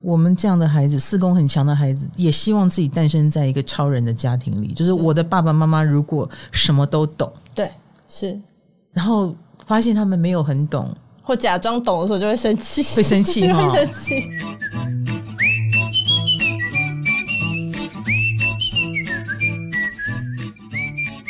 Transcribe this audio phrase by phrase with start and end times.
[0.00, 4.72] 我们这样的孩子，四宫很强的孩子，也希望自己诞生在一个超人的家庭里。
[4.72, 7.68] 就是我的爸爸妈妈如果什么都懂，对，
[8.06, 8.38] 是，
[8.92, 9.34] 然后
[9.66, 10.88] 发现他们没有很懂，
[11.20, 14.22] 或假装懂的时候，就会生气，会生气， 会生气。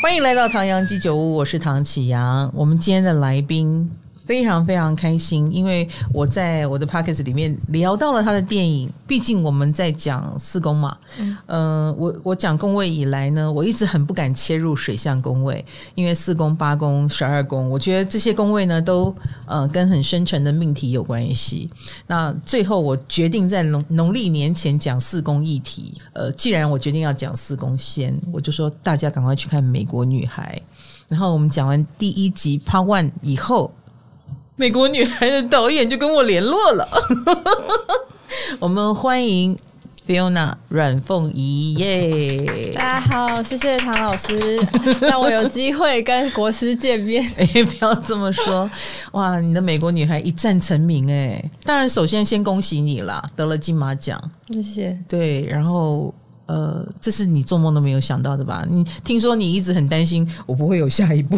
[0.03, 2.53] 欢迎来到唐阳鸡酒屋，我是唐启阳。
[2.55, 3.91] 我们今天的来宾。
[4.29, 8.93] 非常非常开心，因为我在我的 p o c k e t 里面聊到了他的电影。
[9.07, 19.15] 毕竟我们在讲四宫嘛，嗯，呃、我我讲宫位以来呢，我一直很不敢切入水象宫位，因为四宫、八宫、十二宫，我觉得这些宫位呢都
[19.47, 21.67] 呃跟很深沉的命题有关系。
[22.07, 25.95] 那最后我决定在农农历年前讲四宫议题。
[26.13, 30.61] 呃，既然我决定要讲四宫先，我就说大家赶快去看《美国女孩》。
[31.09, 33.73] 然后我们讲完第一集 Part One 以后。
[34.59, 36.89] 美国女孩的导演就跟我联络了，
[38.59, 39.57] 我们欢迎
[40.05, 42.73] Fiona 阮凤仪耶！
[42.75, 44.59] 大家好，谢谢唐老师
[45.01, 47.25] 让我有机会跟国师见面。
[47.39, 48.69] 哎，不要这么说，
[49.13, 51.41] 哇，你的美国女孩一战成名哎！
[51.63, 54.99] 当然，首先先恭喜你啦，得了金马奖，谢谢。
[55.09, 56.13] 对，然后。
[56.49, 58.67] 呃，这是你做梦都没有想到的吧？
[58.71, 61.37] 你听说你一直很担心我不会有下一步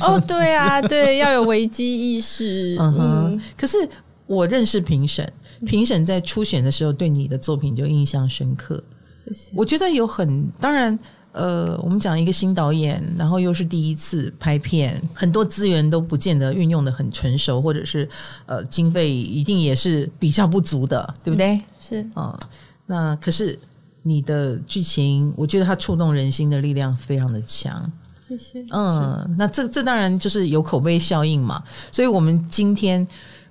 [0.00, 2.76] 哦，对啊，对，要有危机意识。
[2.80, 3.76] 嗯哼，嗯，可是
[4.24, 5.28] 我认识评审，
[5.66, 8.80] 评审在初选的时候对你的作品就印象深刻。
[9.26, 9.50] 谢谢。
[9.56, 10.96] 我觉得有很当然，
[11.32, 18.08] 呃，我们讲一个新导演，然后又是第一次拍片，很多资源都不见得运用的很纯熟，或者是
[18.46, 21.54] 呃，经费一定也是比较不足的，对不对？
[21.56, 22.40] 嗯，是啊，呃，
[22.86, 23.58] 那可是。
[24.04, 27.90] 你的剧情，我觉得它触动人心的力量非常的强。
[28.28, 28.64] 谢谢。
[28.72, 31.62] 嗯，那这这当然就是有口碑效应嘛。
[31.92, 33.06] 所以我们今天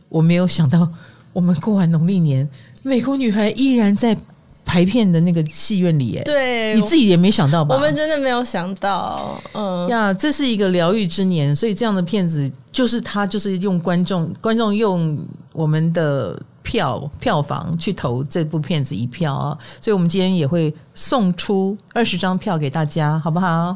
[0.10, 0.86] 我没有想到，
[1.32, 2.50] 我们过完农历年，
[2.84, 4.18] 美国女孩依然在
[4.66, 6.18] 排片的那个戏院里。
[6.18, 7.74] 哎，对，你自己也没想到吧？
[7.76, 9.42] 我们真的没有想到。
[9.54, 15.18] 嗯，呀，这是一个疗愈之年，所以这样的片子就是他就是用观众，观众用
[15.54, 16.38] 我们的。
[16.64, 23.76] 票票房去投这部片子一票啊，所以我们今天也会送出二十张票给大家，好不好？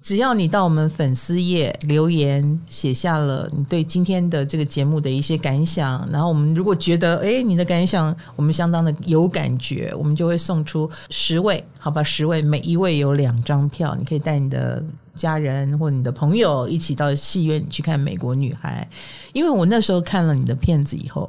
[0.00, 12.04] 只要你到我们粉丝页留言，写下了你对今天的这个节目的一些感想，然后我们如果觉得诶你的感想我们相当的有感觉，我们就会送出十位，好吧？
[12.04, 14.80] 十位，每一位有两张票，你可以带你的
[15.16, 18.86] 家人或你的朋友一起到戏院去看《美国女孩》，
[19.32, 21.28] 因为我那时候看了你的片子以后。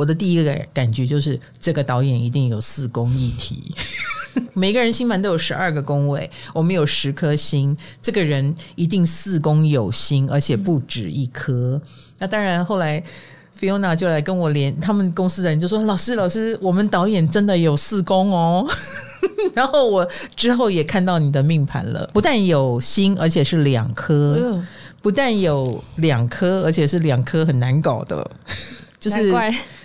[0.00, 3.74] 我的第一个感感觉就是，这个导演一定有四宫一体。
[4.54, 11.52] 每个人星盘都有十二个宫位，我们有十颗星，这个人一定四宫有星，而且不止一颗。
[11.52, 11.82] 嗯、
[12.20, 13.02] 那当然，后来
[13.60, 18.66] Fiona 就来跟我连，他们公司的人就说：“老师，老师，我们导演真的有四宫哦。
[19.52, 24.66] ”然后我之后也看到你的命盘了，不但有星，而且是两颗；嗯、
[25.02, 28.30] 不但有两颗，而且是两颗很难搞的，
[28.98, 29.34] 就是。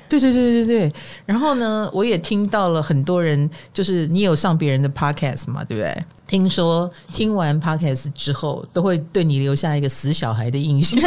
[0.07, 0.93] 对对对对对，
[1.25, 6.03] 然后呢，我也听到了很多人，就是你有上别人的 podcast 嘛，对不对？
[6.27, 10.99] 听说听完 podcast 之后，都会对你留下一个死小孩的印象。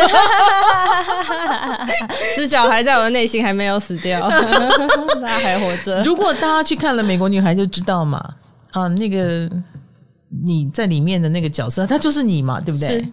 [2.36, 4.28] 死小孩在我的内心还没有死掉，
[5.20, 6.00] 他还活着。
[6.02, 8.22] 如果大家去看了《美国女孩》，就知道嘛，
[8.70, 9.50] 啊，那个
[10.44, 13.08] 你在里面的那个角色，他就是你嘛，对不对？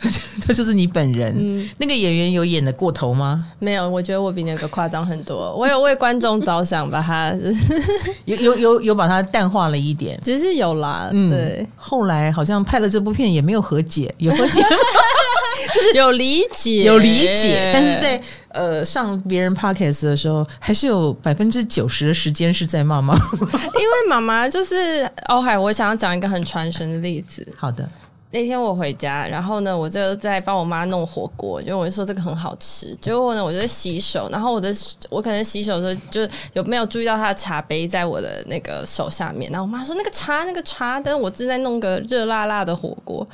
[0.46, 1.34] 他就是你本人。
[1.36, 3.38] 嗯，那个演员有演的过头吗？
[3.58, 5.54] 没有，我觉得我比那个夸张很多。
[5.54, 7.34] 我有为观众着想，把他
[8.24, 10.18] 有有有有把它淡化了一点。
[10.22, 11.66] 只是有啦，嗯，对。
[11.76, 14.62] 后来好像拍了这部片也没有和解，有和解，
[15.74, 17.70] 就是有理解，有理解。
[17.74, 23.20] 但是在呃上别人 podcast 的时候，还是有百分之九十的时间是在骂妈妈。
[23.42, 27.46] 因为妈妈就是欧海，我想要讲一个很传神的例子。
[27.56, 27.88] 好的。
[28.30, 32.94] 那天我回家，然后呢，我就在帮我妈弄火锅，因为我就说这个很好吃。
[33.00, 34.70] 结果呢，我就在洗手，然后我的
[35.08, 43.26] 我可能洗手的时候就有没有注意到他的茶杯在我的那个手下面，然后我妈说那个茶那个茶，但是我正在弄个热辣辣的火锅。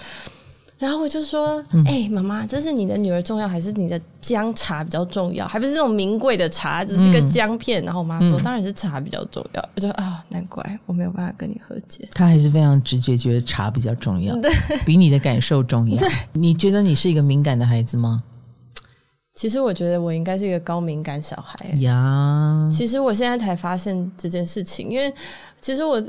[0.85, 5.49] 然后我就说：“哎、欸，妈妈，这是你的女儿重要，还是你的姜茶比较重要？
[5.49, 7.83] 还不是这种名贵的茶，只是个姜片。
[7.83, 12.07] 嗯”然后我妈说：“当然是茶比较重要。”我就啊，难怪我没有办法跟你和解。
[12.13, 14.53] 她还是非常直觉，觉得茶比较重要， 对，
[14.85, 15.99] 比你的感受重要。
[16.35, 18.23] 你觉得你是一个敏感的孩子吗？
[19.35, 22.69] 其实我觉得我应该是一个高敏感小孩呀。
[22.71, 25.11] 其实我现在才发现这件事情，因为
[25.59, 26.03] 其实我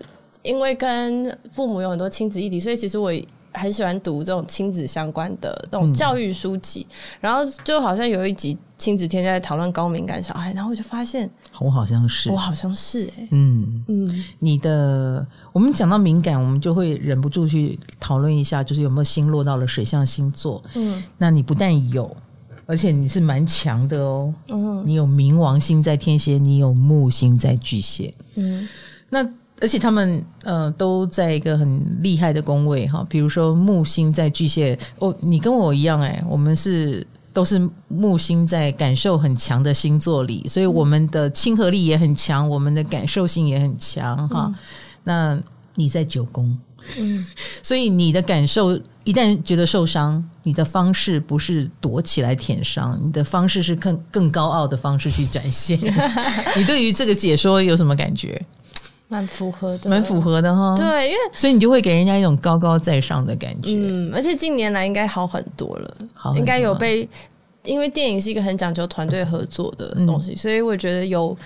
[0.44, 3.10] 因为跟父母有很多亲子议题，所以其实我。
[3.55, 11.29] 很喜欢读这种亲子相关的这种教育书籍，嗯、然后就好像有一集亲子天在讨论高敏感小孩，然后我就发现
[11.59, 13.83] 我好像是，我好像是哎、欸，嗯。
[13.87, 22.15] 嗯，你的我们讲到敏感，我们就会忍不住去讨论一下，就是有没有星落到了水象星座，嗯，那你不但有。
[22.67, 28.67] 而且你是蛮强的哦，嗯，你有冥王星在天蝎，你有木星在巨蟹，嗯，
[29.07, 29.23] 那
[29.61, 44.51] 而且他们呃都在一个很厉害的宫位哈，比如说木星在巨蟹，哦，你跟我一样哎，我们是都是木星在感受很强的星座里，所以我们的亲和力也很强，我们的感受性也很强哈。
[44.51, 44.55] 嗯，
[45.03, 45.43] 那
[45.75, 46.57] 你在九宫。
[46.99, 47.25] 嗯，
[47.63, 55.79] 所以你的感受一旦觉得受伤，你的方式不是躲起来舔伤，你的方式是更更高傲的方式去展现。
[56.55, 58.39] 你对于这个解说有什么感觉？
[59.07, 60.75] 蛮符合的，蛮符合的哈。
[60.75, 63.71] 对，因为所以你就会给人家一种高高在上的感觉。
[63.73, 67.07] 嗯，而且近年来应该好很多了，好，应该有被，
[67.63, 71.37] 因为电影是一个很讲究团队合作的东西，嗯，所以我觉得有。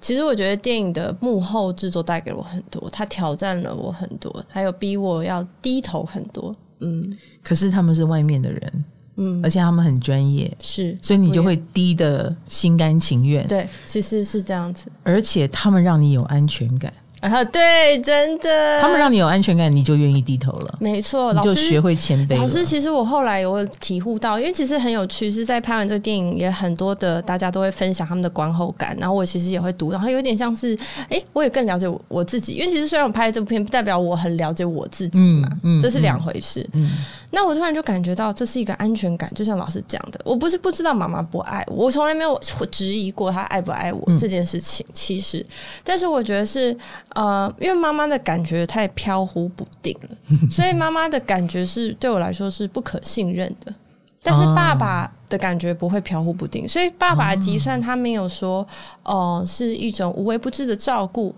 [0.00, 6.54] 其实我觉得电影的幕后制作带给了我很多，它挑战了我很多，还有逼我要低头很多。
[6.78, 8.84] 嗯，可是他们是外面的人，
[9.18, 13.46] 嗯，而且他们很专业，是，所以你就会低的心甘情愿。
[13.48, 16.92] 对，其实是这样子，而且他们让你有安全感。
[17.20, 20.74] 啊，对，真的，他们让你有安全感，你就愿意低头了。
[20.78, 22.36] 没错，你就学会谦卑。
[22.36, 30.78] 老师，其实我后来我体悟到，因为其实很有趣，是在拍完这个电影，也很多的大家都会分享他们的观后感，然后我其实也会读，然后有点像是，
[31.08, 32.54] 哎，我也更了解我，我自己。
[32.54, 36.60] 因为其实虽然我拍这部片，不代表我很了解我自己嘛，嗯嗯、这是两回事。
[36.72, 36.90] 嗯嗯、
[37.32, 44.86] 那我突然就感觉到这是一个安全感，就像老师讲的，我不是不知道妈妈不爱我，我从来没有质疑过她爱不爱我这件事情。
[44.88, 45.44] 嗯、其实，
[45.82, 46.76] 但是我觉得是，
[47.14, 47.88] 呃，因为妈。
[47.88, 53.74] 妈妈的感觉太飘忽不定了，所以妈妈的感觉是对我来说是不可信任的。
[54.22, 58.64] 但是爸爸的感觉不会飘忽不定，所以爸爸就算他没有说，
[59.02, 61.34] 哦、呃，是一种无微不至的照顾。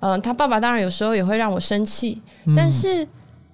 [0.00, 2.20] 嗯、呃，他爸爸当然有时候也会让我生气，
[2.56, 3.06] 但是。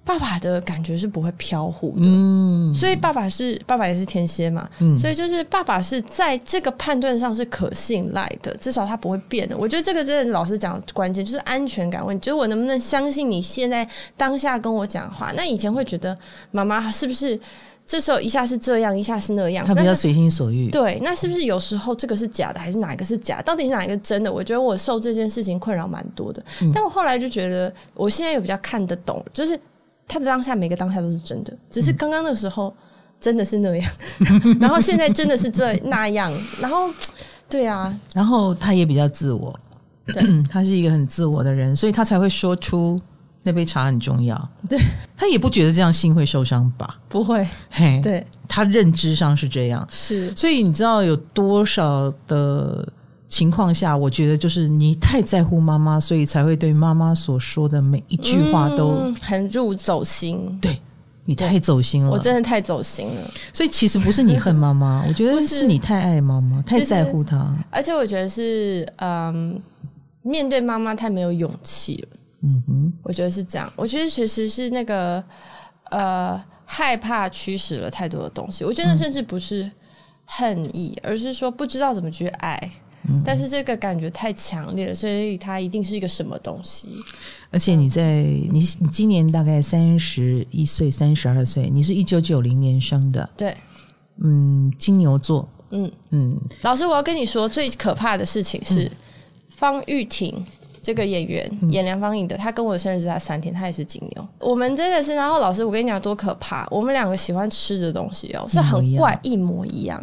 [0.08, 9.54] 爸爸的感觉是不会飘忽的，嗯，所以爸爸是爸爸也是天蝎嘛，嗯，所以就是爸爸是在这个判断上是可信赖的，至少他不会变的。
[9.54, 15.30] 我觉得这个真的老师讲的关键，就是安全感问题，就是我能不能相信你现在当下跟我讲话？
[15.36, 16.16] 那以前会觉得
[16.52, 17.38] 妈妈是不是
[17.84, 20.70] 这时候一下是这样，一下是那样，他比较随心所欲。
[20.70, 23.42] 对，那是不是有时候这个是假的，还是哪一个是假？
[23.42, 24.32] 到底是哪一个真的？
[24.32, 29.60] 我觉得我受这件事情困扰蛮多的，嗯，但我后来就觉得，我现在有比较看得懂，就是。
[30.08, 32.74] 他的当下，每个当下都是真的，只是刚刚的时候
[33.20, 36.90] 真的是那样，嗯、 然后现在真的是这那样，然后
[37.48, 39.54] 对啊，然后他也比较自我，
[40.06, 42.98] 对， 他是一个很自我的人，所以他才会说出
[43.42, 44.48] 那杯茶很重要。
[44.68, 44.78] 对，
[45.16, 46.98] 他也不觉得这样心会受伤吧？
[47.08, 52.88] 不会，嘿，对，他认知上是这样，是，所以你知道有多少的。
[53.28, 60.58] 情况下，我觉得就是你太在乎妈妈，所以才会对妈妈所说的每一句话都、嗯、很入走心。
[60.62, 60.80] 对，
[61.24, 63.30] 你太走心了，我真的太走心了。
[63.52, 67.54] 所以其实不是你恨妈妈，我觉得是你太爱妈妈，太在乎她。
[67.70, 69.60] 而且我觉得是，嗯，
[70.22, 72.18] 面对妈妈太没有勇气了。
[72.40, 73.70] 嗯哼，我觉得是这样。
[73.76, 75.22] 我觉得其实是那个，
[75.90, 78.64] 呃，害怕驱使了太多的东西。
[78.64, 79.70] 我觉得甚至不是
[80.24, 82.70] 恨意，嗯、而是说不知道怎么去爱。
[83.24, 86.90] 但是这个感觉太强烈了，所以它一定是一个什么东西。
[87.50, 93.56] 而且你在你你今年大概三十一岁、三十二岁，你是一九九零年生的，对，
[94.22, 96.30] 嗯，金牛座，嗯嗯。
[96.30, 96.40] 嗯。
[96.62, 98.90] 老师，我要跟你说，最可怕的事情是、嗯、
[99.48, 100.44] 方玉婷
[100.88, 104.26] 这个演员、嗯、演梁芳颖的，她跟我的生日只差三天，她也是金牛。
[104.38, 110.02] 我们真的是，然后老师，我跟你讲多可怕，我们两个喜欢吃的东西哦，是很怪，一模一样。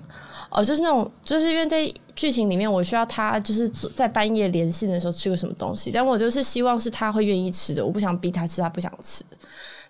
[0.51, 9.23] 哦，就是那种，就是因为在剧情里面，我需要他就是在半夜连线的时候吃个什么东西，但我就是希望是他会愿意吃的，我不想逼他吃他不想吃。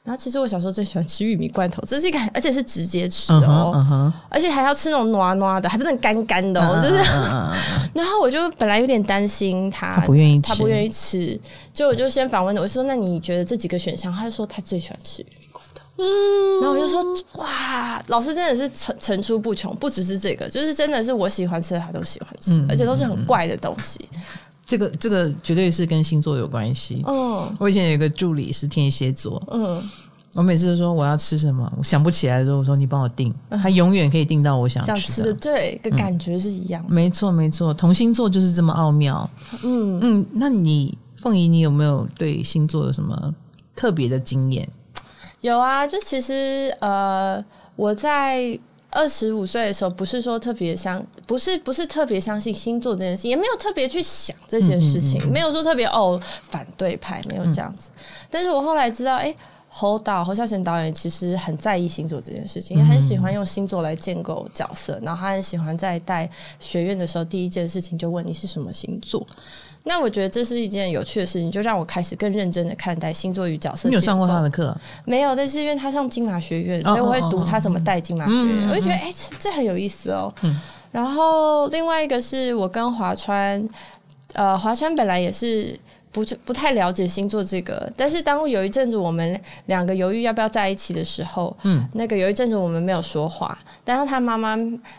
[0.05, 4.13] 然后其实我小时候最喜欢吃玉米罐头，这是一个，而且是直接吃的哦，uh huh, uh huh.
[4.29, 7.01] 而且还要吃那种糯糯的，还不能干干的哦，就是。
[7.01, 7.55] Uh huh, uh.
[7.95, 11.39] 然后我就本来有点担心他，他不愿意吃，他不愿意吃，
[11.73, 14.13] 就我就先反问我，我说那你觉得这几个选项？
[14.13, 15.25] 他就说他最喜欢吃。
[15.97, 17.01] 嗯，然后我就说
[17.41, 24.07] 哇，老师真的是层层出不穷，不只是这个，就是真的是我喜欢吃的，他都喜欢吃，嗯、而且都是很怪的东西。
[24.65, 27.03] 这个这个绝对是跟星座有关系。
[27.05, 29.81] 嗯，我以前有一个助理是天蝎座，嗯，
[30.33, 34.97] 我每次都说我要吃什么，我想不起来的时候，我说你帮我订，他永远可以订到我想吃的。
[34.97, 36.83] 想吃的对，跟感觉是一样。
[36.87, 39.29] 嗯、没错没错，同星座就是这么奥妙。
[39.63, 43.33] 嗯嗯，那你凤仪，你有没有对星座有什么
[43.75, 44.67] 特别的经验？
[45.41, 47.43] 有啊，就其实呃，
[47.75, 48.59] 我在
[48.95, 57.91] 二十五岁的时候，不是说特别相，不是不是特别相信星座这件事情，也没有特别去想这件事情，嗯嗯嗯、没有说特别哦反对派，没有这样子。
[57.93, 59.37] 嗯、但是我后来知道，哎、欸，
[59.67, 66.29] 侯导侯孝贤导演其实很在意星座这件事情，也很喜欢用星座来建构角色，然后他很喜欢在带
[66.61, 69.27] 学院的时候，第一件事情就问你是什么星座。
[69.85, 73.87] 那我觉得这是一件有趣的事情，就让我开始更认真的看待星座与角色。
[73.87, 74.75] 你有上过他的课？
[75.05, 80.33] 没有，但是因为他上金马学院，所以我会读他怎么带金马学院，我就觉得哎、欸，这很有意思哦。
[80.43, 80.59] 嗯、
[80.91, 83.69] 然后另外一个是我跟华川，
[84.33, 85.79] 呃，华川本来也是。
[86.15, 94.57] 不不太了解星座这个，但是当有一阵子我们两个犹豫要不要在一起的时候，嗯，那个有一阵子我们没有说话，但是他妈妈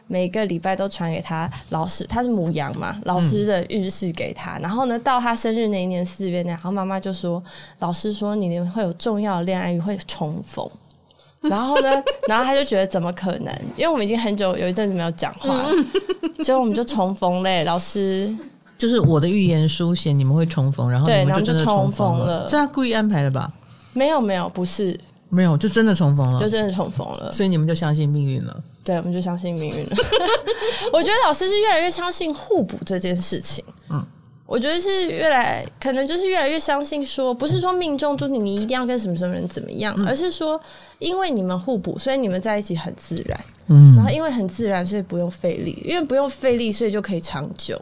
[0.08, 7.42] 每个礼拜都传给他老师，他是母羊嘛，老师的运势给他，嗯、然后呢，到他生日那一年四月那，然后妈妈就说，
[7.78, 10.70] 老师说你会有重要的恋爱运会重逢，
[11.40, 11.90] 然后呢，
[12.28, 13.50] 然后他就觉得怎么可能？
[13.74, 15.70] 因为我们已经很久有一阵子没有讲话了，
[16.44, 18.36] 结果我们就重逢嘞，老师。
[18.78, 22.48] 就是我的预言书写你们会重逢，然后你们就真的重逢了。
[22.48, 23.52] 是他故意安排的吧？
[23.92, 24.98] 没有没有，不是
[25.30, 27.32] 没有，就真的重逢了，就真的重逢了。
[27.32, 28.62] 所以你们就相信命运了？
[28.84, 29.96] 对，我们就相信命运了。
[30.92, 33.64] 我觉得老师是越来越相信互补这件事情。
[33.88, 34.04] 嗯，
[34.46, 40.60] 我觉得是越来可能就是越来越相信说，不是说命中注定你一定要跟什么什么人怎么样，嗯、而是说
[40.98, 43.40] 因为你们互补，所以你们在一起很自然。
[43.68, 47.80] 嗯，然后因为很自然，所以不用费力，因为不用费力，所以就可以长久。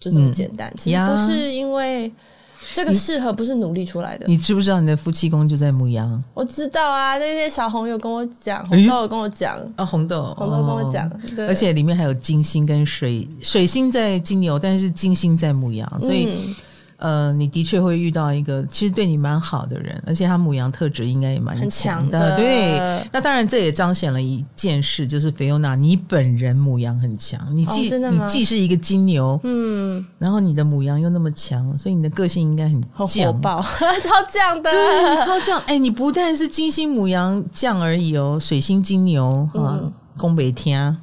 [0.00, 2.12] 就这么简单，嗯、其实不是因为
[2.74, 4.34] 这个适合，不是努力出来的你。
[4.34, 6.22] 你知不知道你的夫妻宫就在牧羊？
[6.34, 16.54] 我知道啊，那天小红有跟我讲，红豆有跟我讲啊，红豆，红豆跟我讲，哦、而且里面还有金星跟水水星在金牛，但是金星在牧羊，所以。
[16.98, 22.36] 嗯呃，你的确会遇到一个其实对你蛮好的人，而且他母羊特质应该也蛮强的。
[22.36, 22.78] 对，
[23.12, 27.88] 那当然这也彰显了一件事，就是 Fiona，你本人母羊很强，你既？
[27.88, 33.62] 你既是一个金牛，嗯，然后你的母羊又那么强，所以你的个性应该很犟，火爆，
[34.02, 35.56] 超犟的，对，超犟。
[35.66, 39.78] 哎，你不但是金星母羊犟而已哦，水星金牛啊。
[39.82, 40.94] 嗯宫北天，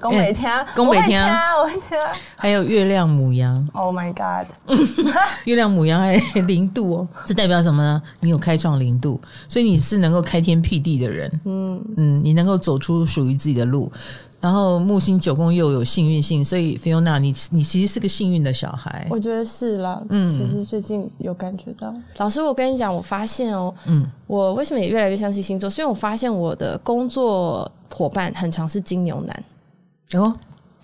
[0.00, 1.22] 宫北天，宫北天，
[1.56, 1.98] 我会听。
[2.36, 4.48] 还有月亮母羊，Oh my God！
[5.44, 8.02] 月亮母羊还零度哦， 这代表什么呢？
[8.20, 11.40] 你有开创零度，所以你是能够开天辟地的人。
[11.44, 13.92] 嗯嗯，你能够走出属于自己的路。
[14.40, 19.06] 然后木星九宫又有幸运性，所以 Fiona，你你其实是个幸运的小孩。
[19.08, 21.94] 我觉得是啦，嗯，其实最近有感觉到。
[22.16, 25.70] 老师，我跟你讲，我发现哦，嗯，我为什么也越来越相信星座？
[25.70, 29.44] 是因为我发现我的工作伙伴很常是金牛男。
[30.14, 30.34] 哦。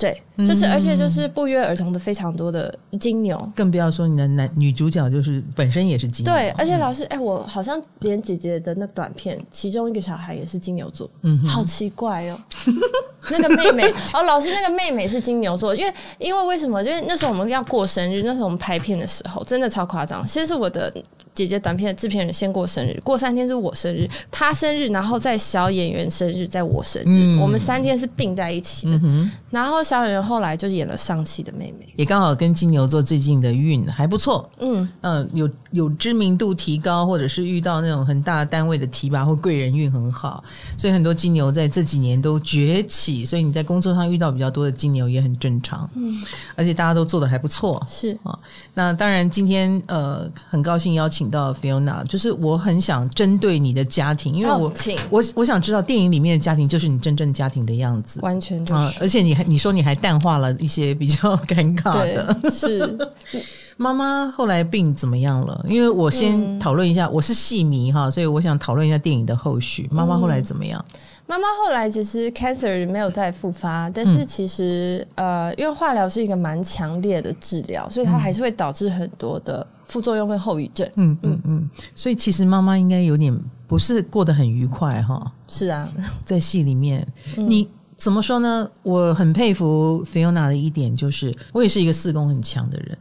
[0.00, 6.32] 对，就是而且就是不约而同的非常多的金牛，更不要说你的男女主角就是本身也是金牛。
[6.32, 12.38] 对，而且老师，哎、欸，我好像连姐姐的那短片，其中一个小孩也是金牛座，嗯，好奇怪哦。
[13.28, 16.80] 那个妹妹，哦，老师，那个妹妹是金牛座，因为因为为什么？
[16.84, 20.24] 因为那时候我们要过生日，那时候我们拍片的时候，真的超夸张。
[20.24, 20.94] 其实是我的。
[21.38, 29.00] 姐姐短片的制片人先过生日，过三天是我生日，他生日，然后在小演员生日，在我生日，嗯、我们三天是并在一起的。
[29.04, 34.50] 嗯、然后小演员后来就演了上期的妹妹，也刚好跟金牛座最近的运还不错。
[34.58, 40.42] 嗯嗯、呃，有有知名度提高，或者是遇到那种很大的单位的提拔或贵人运很好，
[40.76, 43.24] 所以很多金牛在这几年都崛起。
[43.24, 45.88] 所以你在工作上遇到比较多的金牛也很正常。
[45.94, 46.12] 嗯，
[46.56, 47.80] 而且大家都做的还不错。
[47.88, 48.36] 是啊，
[48.74, 51.27] 那当然今天呃很高兴邀请。
[51.30, 54.72] 到 Fiona，就是我很想针对你的家庭，因为我、哦、
[55.10, 58.80] 我我想知道电影里面的家庭就是你真正家庭的样子，完全就是。
[58.80, 62.98] 啊、而且你还你说你还淡化了一些比较 尴尬的，是
[63.76, 65.64] 妈妈后来病怎么样了？
[65.68, 69.88] 因为我先讨论一下，嗯、我是戏迷哈，所以我想讨论一下电影的后续。
[69.92, 70.84] 妈妈后来怎么样？
[71.28, 79.64] 妈妈、嗯、后来其实 cancer 没有再复发，但是其实、嗯、呃，因为化疗是一个蛮强烈的治疗，所以它还是会导致很多的。
[79.88, 83.34] 副作用跟后遗症，嗯嗯嗯，所以其实妈妈应该有点
[83.66, 85.32] 不是过得很愉快哈。
[85.48, 85.88] 是啊，
[86.26, 87.08] 在戏里面，
[87.38, 87.66] 嗯、你
[87.96, 88.70] 怎么说呢？
[88.82, 92.98] 我很佩服 Fiona 的一点就是，我也是一个四宫很强的人。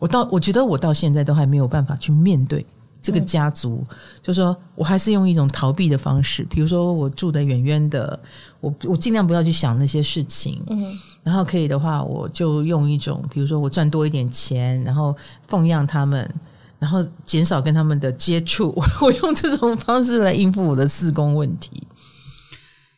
[0.00, 2.64] 我到我觉得我到现在都还没有办法去面对
[3.04, 8.18] 这个家族，嗯、就说我还是用一种逃避的方式，比如说我住得远远的，
[8.60, 10.62] 我我尽量不要去想那些事情。
[10.68, 10.98] 嗯。
[11.22, 15.14] 然后可以的话，我就用一种，比如说我赚多一点钱，然后
[15.46, 16.34] 奉养他们，
[16.78, 21.70] 然后减少跟他们的接触， 我用这种方式来应付我的四宫问题。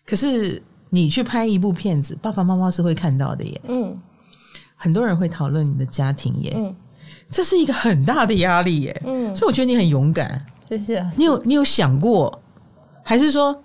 [0.05, 3.97] 可是你去拍一部片子，爸爸妈妈是会看到的耶，嗯，
[4.77, 6.75] 很多人会讨论你的家庭耶，嗯，
[7.31, 11.05] 这是一个很大的压力耶，嗯，所以我觉得你很勇敢，谢谢。
[11.17, 12.41] 你有你有想过？
[13.03, 13.57] 还是说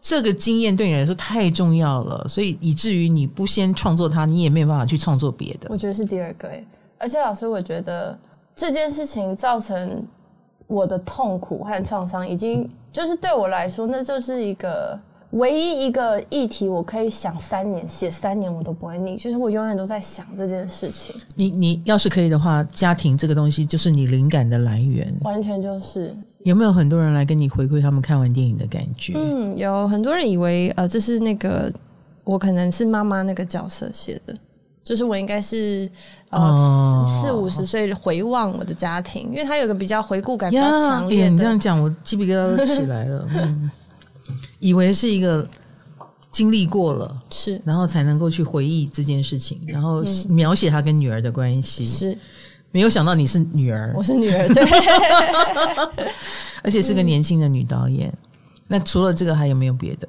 [0.00, 5.68] 这个经验对你来说太重要了，所以以至于你不先创作它，你也没有办法去创作别的？
[5.70, 6.64] 我觉得是第二个耶，
[6.98, 8.18] 而且老师，我觉得
[8.54, 10.04] 这件事情造成
[10.66, 14.98] 我的痛苦和创伤，已经就是对我来说，那就是一个。
[15.34, 21.14] 唯一一个议题，我可以想三年，写三年我都不会腻，就是我永远都在想这件事情。
[21.34, 26.16] 你你要是可以的话，家庭这个东西就是你灵感的来源，完全就是。
[26.44, 29.14] 有没有很多人来跟你回馈他们看完电影的感觉？
[29.16, 31.72] 嗯，有很多人以为呃，这是那个
[32.24, 34.36] 我可能是妈妈那个角色写的，
[34.84, 35.90] 就是我应该是
[36.28, 41.30] 呃、哦、四五十岁回望我的家庭，因为他有个比较回顾感比较强烈的。
[41.30, 43.26] 你这样讲，我鸡皮疙瘩都起来了。
[43.34, 43.70] 嗯
[44.64, 45.46] 以为是一个
[46.30, 52.16] 经历过了，是，然后才能够去回忆这件事情，然后描写他跟女儿的关系，是，
[52.70, 54.64] 没有想到你是女儿，我是女儿，对，
[56.64, 58.10] 而且是个年轻的女导演。
[58.66, 60.08] 那除了这个，还有没有别的？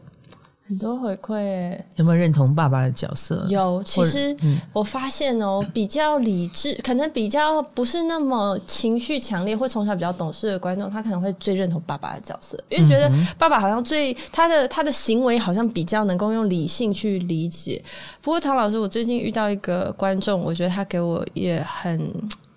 [0.68, 3.46] 很多回馈，有没有认同爸爸的角色？
[3.50, 4.36] 有，其实
[4.74, 13.08] 我发现哦，比较理智，可能比较不是那么情绪强烈，或从小比较懂事的观众，他可能会最认同爸爸的角色，因为觉得
[13.38, 17.80] 爸爸好像最他的他的行为好像比较能够用理性去理解。
[18.22, 22.12] 不过唐老师，我最近遇到一个观众，我觉得他给我也很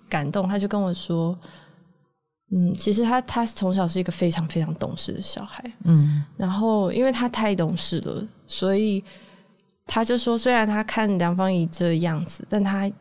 [0.09, 1.37] 感动，他就跟我说。
[2.51, 9.03] 嗯，其实他他从小是一个非常非常懂事的小孩，嗯，然后因为他太懂事了，所以
[9.85, 12.91] 他就说，虽然他看梁芳怡这样子，但他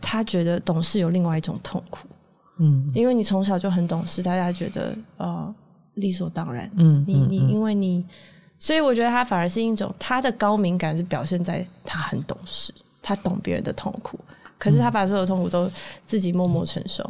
[0.00, 2.08] 他觉得懂事有另外一种痛苦，
[2.58, 5.54] 嗯，因为你从小就很懂事，大家觉得呃
[5.94, 8.04] 理所当然，嗯，你你因为你，
[8.58, 14.18] 所以我觉得他反而是一种他的高敏感是表现在他很懂事，他懂别人的痛苦，
[14.58, 15.70] 可是他把所有痛苦都
[16.04, 17.08] 自己默默承受。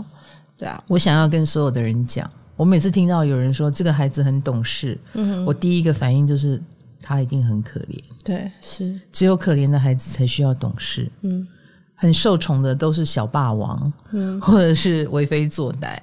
[0.60, 6.60] 对啊，我想要跟所有的人讲，我每次听到有人说这个孩子很懂事，嗯哼，我第一个反应就是
[7.00, 7.98] 他一定很可怜。
[8.22, 11.10] 对，是只有可怜的孩子才需要懂事。
[11.22, 11.48] 嗯，
[11.94, 15.96] 很受宠的都是小霸王，嗯，或者是为非作歹，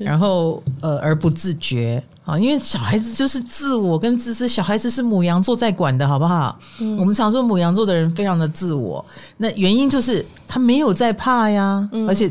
[0.00, 6.58] 然后呃而不自觉啊，因为小孩子就是自我跟自私，小孩子是母羊座在管的，好不好？
[6.80, 12.28] 嗯，我们常说母羊座的人非常的自我，那原因就是他没有在怕呀，嗯，而且。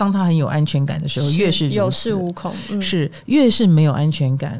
[0.00, 4.58] 当他很有安全感的时候，越是有恃无恐，嗯、是越是没有安全感，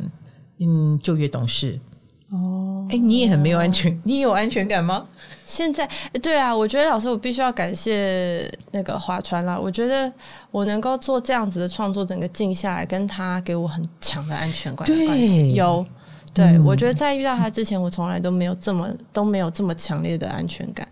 [0.58, 1.80] 嗯，就越懂事。
[2.28, 5.06] 哦，哎，你也很没有安全，你有安全感吗？
[5.46, 5.88] 现在，
[6.22, 9.58] 对啊，我觉得老师，我必须要感谢那个华川啦。
[9.58, 10.12] 我觉得
[10.50, 15.38] 我能够做这样子的创作，整个静下来，跟他给我很强的安全感的关系。
[15.38, 15.86] 对，有，
[16.34, 20.86] 对、嗯、我觉得在遇到他之前，我从来都没有这么都没有这么强烈的安全感。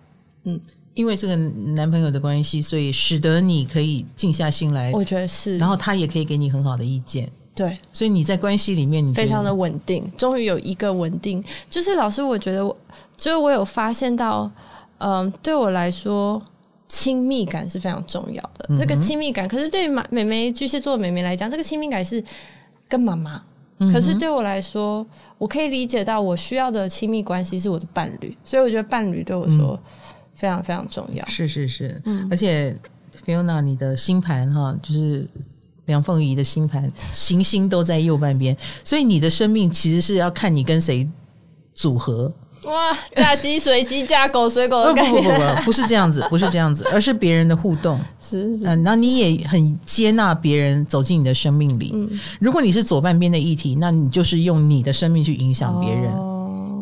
[0.45, 0.59] 嗯。
[0.99, 4.91] 因为这个男朋友的关系，所以使得你可以静下心来。
[4.91, 7.31] 我觉得是，然后他也可以给你很好的意见。
[7.55, 10.11] 对，所以你在关系里面，你非常的稳定。
[10.17, 12.77] 终于有一个稳定，就是老师，我觉得我，
[13.17, 14.51] 就是我有发现到，
[14.99, 16.43] 嗯，对我来说，
[16.89, 18.67] 亲密感是非常重要的。
[18.71, 22.23] 嗯、这个亲密感，可是对于马美眉巨蟹座的美眉来讲，这个亲密感是
[22.89, 23.41] 跟妈妈。
[23.93, 25.07] 可是对我来说，
[25.39, 28.37] 我可以理解到，我需要的亲密关系是我的伴侣。
[28.45, 29.81] 所以我觉得伴侣对我说。
[29.81, 30.08] 嗯
[30.39, 32.73] 非常非常重要，是是是，嗯，而且
[33.27, 35.29] Fiona，你的星盘哈，就是
[35.87, 41.09] 梁凤仪的星盘， 行星都在右半边，所以你的生命其实是要看你跟谁
[41.75, 42.33] 组合。
[42.65, 51.91] 哇，嫁鸡随鸡，嫁狗随狗的概念，不不不不，不是这样子，不是这样子， 而是别人的互动，是是，嗯，那你也很接纳别人走进你的生命里。
[51.95, 56.13] 嗯，如果你是左半边的议题，那你就是用你的生命去影响别人。
[56.13, 56.28] 哦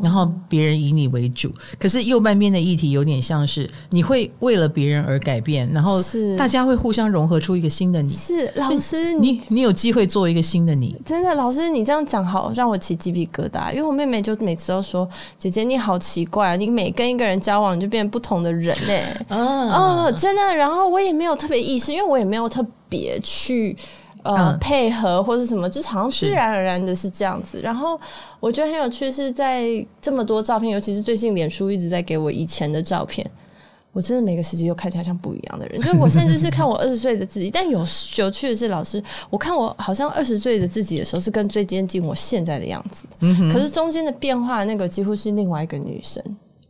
[0.06, 6.00] 然后别人以你为主，可是右半边的议题有点像是你会为了别人而改变，然后
[6.38, 8.08] 大家会互相融合出一个新的你。
[8.08, 10.94] 是老师，你你，有机会做一个新的你。
[11.04, 19.36] 真的，老师你这样讲好让我起鸡皮疙瘩，因为我妹妹就每次都说：“姐姐你好奇怪啊，你每跟一个人交往你就变成不同的人嘞。”啊，
[20.06, 20.54] 哦，真的。
[20.54, 23.76] 然后我也没有特别意识，因为我也没有特别去。
[24.26, 27.60] 呃，嗯、配合或是什么，就好像自然而然的是这样子。
[27.60, 27.98] 然后
[28.40, 29.64] 我觉得很有趣，是在
[30.00, 33.28] 这么多照片，尤其是最近脸书一直在给我以前的照片，
[33.92, 35.80] 我真的每个时期都看起来像不一样的人。
[35.80, 37.78] 就是我甚至是看我 二十岁的自己，但有
[38.18, 43.06] 有趣的是，老师，我看我好像二十岁的自己的时候，是跟最接近我现在的样子。
[43.20, 46.22] 嗯、可是中间的变化，那个几乎是另外一个女生。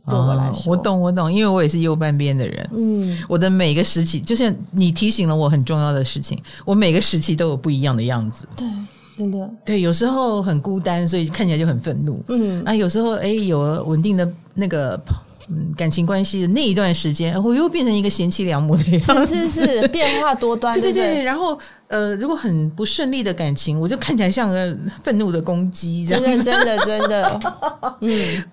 [0.09, 2.69] 对我来说，哦，我懂，我懂，因为我也是右半边的人。
[2.73, 8.47] 嗯，我的每个时期，就像你提醒了我很重要的事情，我每个时期都有不一样的样子。
[8.55, 8.67] 对，
[9.17, 9.49] 真的。
[9.65, 12.23] 对，有时候很孤单，所以看起来就很愤怒。
[12.29, 14.99] 嗯，啊，有时候哎，有了稳定的那个
[15.49, 21.03] 嗯感情关系的那一段时间，我又变成一个贤妻良母的样子，是是是，变化多端，对对对。
[21.03, 21.57] 对对然后
[21.87, 27.39] 呃，如果很不顺利的感情，我就看起来像个愤怒的公鸡，这样真的真的真的，
[28.01, 28.43] 嗯。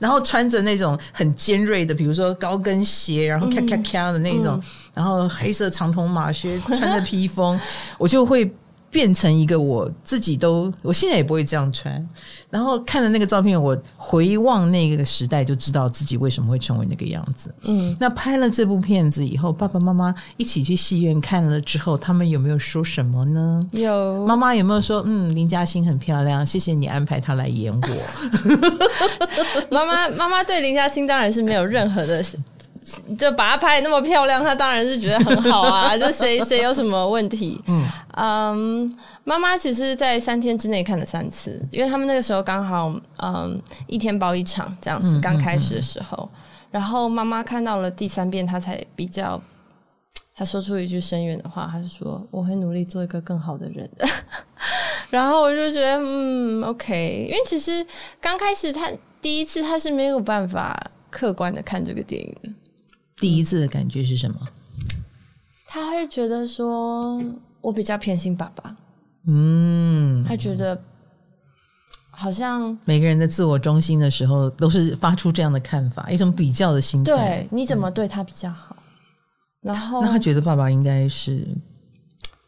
[0.00, 4.62] 然后穿着那种很尖锐的，比如说高跟鞋，然后咔咔咔的那种，嗯、
[4.94, 7.58] 然后黑色长筒马靴，穿着披风，
[7.96, 8.50] 我就会。
[8.90, 12.08] 变成一个我自己都，我现在也不会这样穿。
[12.50, 17.54] 然后看了那个照片，我回望那个时代，就知道自己为什么会成为那个样子。
[17.62, 23.64] 嗯，那拍了这部片子以后，爸爸妈妈一起去戏院看了之后，他们有没有说什么呢？
[23.70, 27.88] 有，妈妈有没有说，嗯，林嘉欣很漂亮，谢谢你安排她来演我。
[29.70, 32.20] 妈妈，妈妈对林嘉欣当然是没有任何的。
[33.18, 35.96] 就把她拍得那么漂亮，她当然是觉得很好啊。
[35.98, 37.62] 就谁谁有什么问题？
[38.16, 45.18] 嗯，妈妈、um, 其实，在三天之内看了三次，因为他们那个时候刚好，嗯，一天包一场这样子。
[45.20, 49.40] 刚开始的时候，嗯嗯嗯、然后妈妈看到了第三遍，她才比较，
[50.34, 53.88] 她说出一句深远的话，她就说：“我会努力做一个更好的人。
[55.10, 57.84] ”然后我就觉得，嗯，OK，因为其实
[58.20, 58.88] 刚开始他
[59.20, 62.50] 第一次他是没有办法客观的看这个电影的。
[63.20, 64.40] 第一次的感觉是什么？
[65.66, 67.22] 他会觉得说，
[67.60, 68.76] 我比较偏心爸爸。
[69.26, 70.82] 嗯，他觉得
[72.10, 77.04] 好像每个人的自我中心的时候，都是发出这样的看法，一种比较的心态。
[77.04, 78.74] 对，你怎么对他比较好？
[79.62, 81.46] 嗯、然后，那他觉得爸爸应该是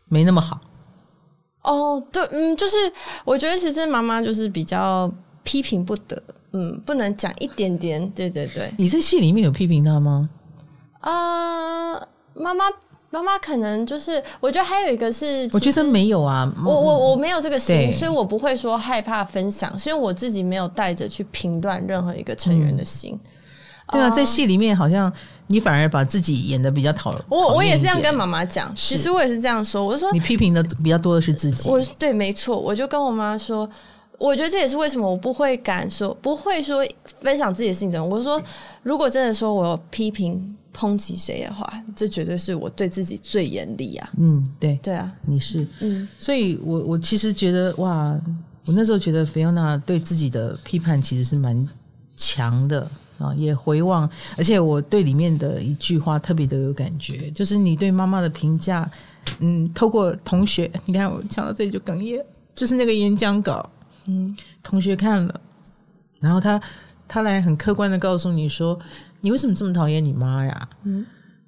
[0.09, 0.61] 没那么好。
[1.63, 2.77] 哦，对，嗯，就是
[3.25, 5.13] 我觉得其实妈妈就是比较
[5.45, 6.21] 批评不得，
[6.53, 8.11] 嗯，不能讲一点点。
[8.11, 10.29] 对对对，你在戏里面有批评他吗？
[11.03, 11.95] 啊，
[12.35, 12.65] 妈妈，
[13.11, 23.13] 妈妈可能就是，我觉得还有一个是，我觉得没有啊，我我我没有这个心，所以我不会说害怕分享，所以我自己没有带着去评断任何一个成员的心。
[23.15, 23.29] 嗯
[23.91, 25.13] 对啊，在戏里面好像
[25.49, 33.69] 你反而把自己演的比较讨，我我也是这样跟妈妈讲，其实我也是这样说，我说你批评的比较多的是自己，我对，没错，我就跟我妈说，
[34.17, 36.83] 我觉得这也是为什么我不会敢说，不会说
[37.21, 38.09] 分享自己的心声。
[38.09, 38.41] 我说，
[38.83, 40.57] 如果真的说我批评。
[40.75, 44.11] 抨击谁的话，这绝对是我对自己最严厉啊！
[44.17, 48.19] 嗯，对，对啊，你是，嗯，所以我我其实觉得哇，
[48.65, 51.69] 我那时候觉得菲欧娜对自己的批判其实是蛮
[52.17, 58.91] 强的啊，也回望，而且我对里面的一句话特别的有感觉，就是你对妈妈的评价，
[59.41, 63.69] 嗯，透过同学，你看我讲到这里就哽咽，就是那个演讲稿，
[64.07, 65.41] 嗯，同学看了，
[66.19, 66.59] 然后他
[67.07, 68.79] 他来很客观的告诉你说。
[69.23, 70.69] 你为什么这么讨厌你妈呀？
[70.83, 71.07] 嗯，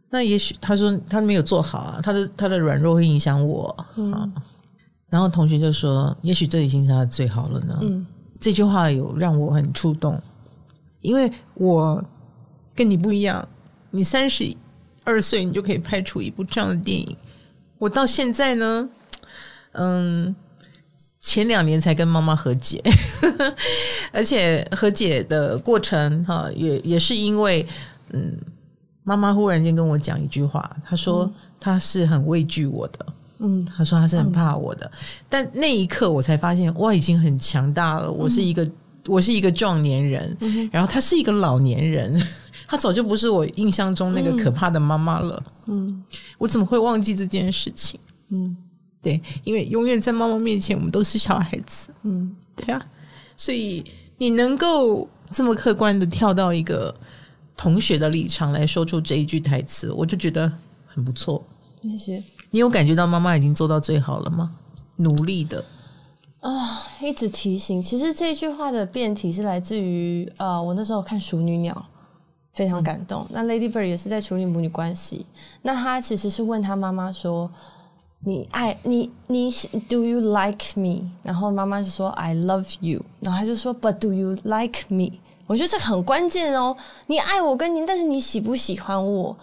[0.08, 3.86] 那也许他说他没有做好啊，他的他的软弱会影响我。
[3.96, 4.32] 嗯，
[5.08, 7.78] 然后同学就说，也许这已经是他的最好了呢。
[7.82, 8.06] 嗯，
[8.40, 10.18] 这句话有让我很触动，
[11.02, 12.02] 因为我
[12.74, 13.46] 跟你不一样，
[13.90, 14.56] 你三十
[15.04, 17.16] 二岁你就可以拍出一部这样的电影，
[17.78, 18.88] 我到现在呢，
[19.72, 20.34] 嗯。
[21.26, 22.82] 前两年才跟妈妈和解，
[24.12, 27.66] 而且和解的过程哈，也也是因为，
[28.12, 28.36] 嗯，
[29.04, 33.06] 妈妈忽然间跟我讲一句话，她说她是很畏惧我的，
[33.38, 34.88] 嗯，她说她是很怕我的，
[35.26, 38.70] 但那一刻我才发现，我已经很强大了，我是一个
[39.06, 40.36] 我是一个壮年人，
[40.70, 42.22] 然后她是一个老年人，
[42.68, 46.04] 她早就不是我印象中那个可怕的妈妈了，嗯，
[46.36, 47.98] 我怎么会忘记这件事情？
[48.28, 48.54] 嗯。
[49.04, 51.90] 对，因为永远在妈妈面前，我们都是小孩子。
[52.04, 52.82] 嗯，对啊，
[53.36, 53.84] 所以
[54.16, 56.94] 你能够这么客观的跳到一个
[57.54, 60.50] 同学的立场来说出这一句台词，我就觉得
[60.86, 61.44] 很不错。
[61.82, 62.24] 谢谢。
[62.50, 64.56] 你有感觉到妈妈已经做到最好了吗？
[64.96, 65.62] 努力的
[66.40, 67.82] 啊、哦，一直提醒。
[67.82, 71.74] 其实这句话的辩题是来自于啊、呃，我那时候看《熟女鸟》，
[72.56, 73.26] 非常感动。
[73.28, 75.26] 嗯、那 Lady Bird 也是在处理母女关系。
[75.60, 77.50] 那她其实是问她妈妈说。
[78.26, 79.50] 你爱你你
[79.88, 81.10] Do you like me？
[81.22, 83.00] 然后妈妈就说 I love you。
[83.20, 85.18] 然后他就说 But do you like me？
[85.46, 86.74] 我觉得这很关键哦。
[87.06, 89.36] 你爱我跟你，但是你喜不喜欢我？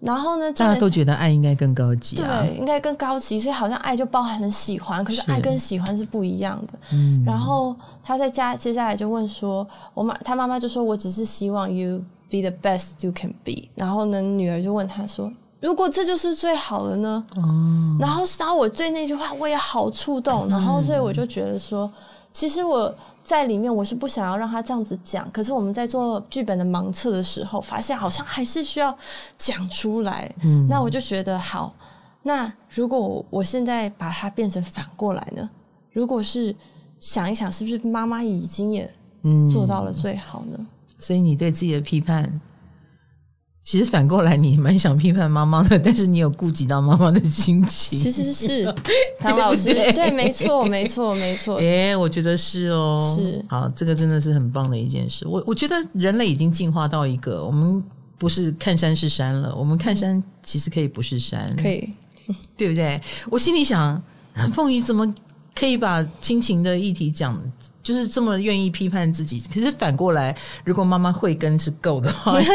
[0.00, 0.52] 然后呢？
[0.52, 3.38] 大家都觉得爱应该更高级啊，对，应该更高级。
[3.38, 6.74] 所以好像爱就包含了喜欢，可是爱跟喜欢是不一样的。
[6.92, 7.22] 嗯。
[7.24, 15.32] 然后他在家接下来就问说：“我妈，他妈妈就说我只是希望 you be the best you can be。”然后呢，女儿就问他说。
[15.64, 17.24] 如果这就是最好的呢？
[17.36, 21.90] 哦、然后，然后我对那句话我也好触动，嗯、然后所以我就觉得说，
[22.34, 28.94] 其实我在里面我是不想要让他这样子讲，可是我们在做剧本的盲测的时候，发现好像还是需要
[29.38, 30.30] 讲出来。
[30.42, 31.74] 嗯，那我就觉得好，
[32.22, 35.48] 那如果我我现在把它变成反过来呢？
[35.92, 36.54] 如果是
[37.00, 38.92] 想一想，是不是妈妈已经也
[39.50, 40.58] 做到了最好呢？
[40.58, 40.66] 嗯、
[40.98, 42.30] 所以你对自己的批判
[43.64, 47.98] 其实反过来，你蛮想批判妈妈的，但是你有顾及到妈妈的心情。
[47.98, 48.72] 其实是
[49.18, 51.56] 唐老师，对，对，对，没错，没错，没错。
[51.64, 55.26] 哎，我觉得是哦，是好，这个真的是很棒的一件事。
[55.26, 57.82] 我我觉得人类已经进化到一个，我们
[58.18, 61.88] 不是看山是山了，我们看山其实可以不是山，可以，
[62.58, 63.00] 对不对？
[63.30, 64.00] 我心里想，
[64.52, 65.10] 凤仪怎么
[65.54, 67.40] 可以把亲情的议题讲？
[67.82, 72.48] 就是这么愿意批判自己，可是反过来，如果妈妈慧根是够的话，也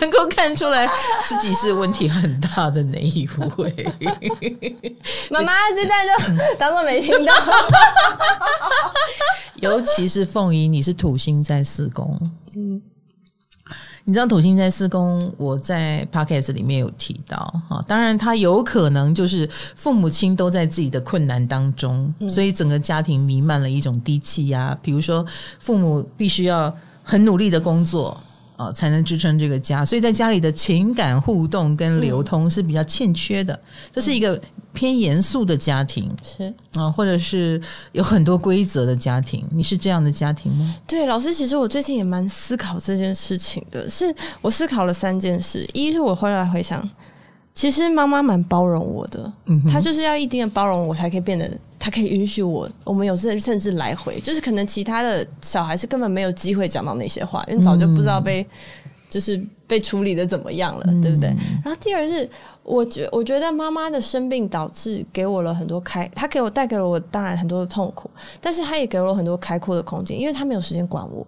[0.00, 0.90] 能够看出来
[1.28, 3.28] 自己是问题很大的那一
[3.58, 3.94] 位。
[5.30, 6.12] 妈妈现在就
[6.58, 7.34] 当做没听到。
[9.60, 12.18] 尤其是凤仪，你是土星在四宫，
[12.56, 12.80] 嗯。
[14.04, 17.36] 你知道土星在四宫，我在 podcast 里面有提到
[17.68, 24.76] 哈，当然他有可能就是父母亲都在自己的困难当中，所以整个家庭弥漫了一种低气压。
[24.82, 25.24] 比如说，
[25.58, 28.18] 父母必须要很努力的工作。
[28.60, 33.54] 啊，才能支撑这个家，所以在家里的情感互动跟流通是比较欠缺的。
[33.54, 33.60] 嗯、
[33.94, 34.38] 这是一个
[34.74, 37.58] 偏严肃的家庭，是啊，或者是
[37.92, 39.42] 有很多规则的家庭。
[39.50, 40.76] 你是这样的家庭吗？
[40.86, 43.88] 对，老师，其实我最近也蛮思考这件事情的。
[43.88, 46.86] 是我思考了三件事，一是我后来回想，
[47.54, 51.50] 其实妈妈蛮包容我的，嗯，她就是要一定的包容我，才可以变得。
[51.80, 58.46] 他可以允许我，我们有时甚至来回，就是可能其他的小孩是根本没有机会讲到那些话，因为早就不知道被、嗯、
[59.08, 61.34] 就是被处理的怎么样了，嗯、对不对？
[61.64, 62.28] 然后第二是，
[62.62, 68.10] 我觉我觉得妈妈的生病导致给我了很多开，他给我带给了我当然很多的痛苦，
[68.42, 71.26] 但是他也给了我很多开阔的空间，因为他没有时间管我。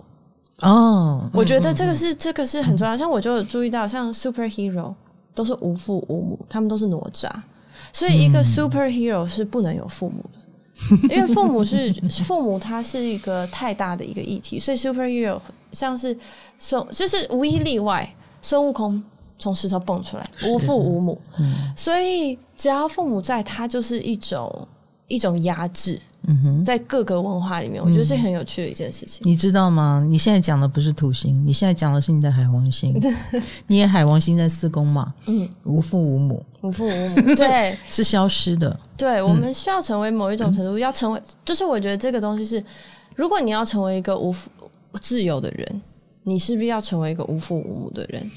[0.61, 4.95] 哦，我觉得这个是、嗯、这个是很重要，像我就有注意到，像 superhero
[5.35, 7.29] 都是无父无母，他们都是哪吒，
[7.93, 10.39] 所以一个 superhero 是不能有父母的。
[11.11, 11.93] 因为父母是
[12.25, 16.17] 父母，他是一个太大的一个议题，所以 superhero 像是
[16.59, 19.03] 孙，就是无一例外，孙悟空
[19.39, 21.21] 从石头蹦出来，无父无母，
[21.77, 24.69] 所以只要父母在，他就是一种
[25.09, 26.01] 一种压制。
[26.29, 29.21] 嗯哼，在各个文化里面，我觉得是很有趣的一件事情。
[29.29, 30.01] 你知道吗？
[30.07, 32.95] 你现在讲的不是土星，你现在讲的是你的海王星。
[33.67, 35.13] 你也海王星在四宫嘛？
[35.27, 38.79] 嗯，无父无母，无父无母，对， 是消失的。
[38.97, 42.65] 对，我们需要成为某一种程度，嗯、要成为，就是我觉得这个东西是，
[43.17, 44.49] 如果你要成为一个无父
[45.01, 45.83] 自由的人，
[46.23, 48.31] 你是不是要成为一个无父无母的人？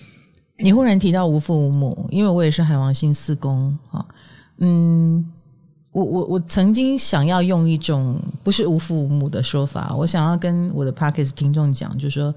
[0.58, 4.04] 你忽然提到无父无母，因为我也是海王星四宫啊，
[4.58, 5.24] 嗯。
[5.96, 12.36] 我我我曾经想要用一种不是无父无母的说法，我想要跟我的 Podcast 听众讲，就是说，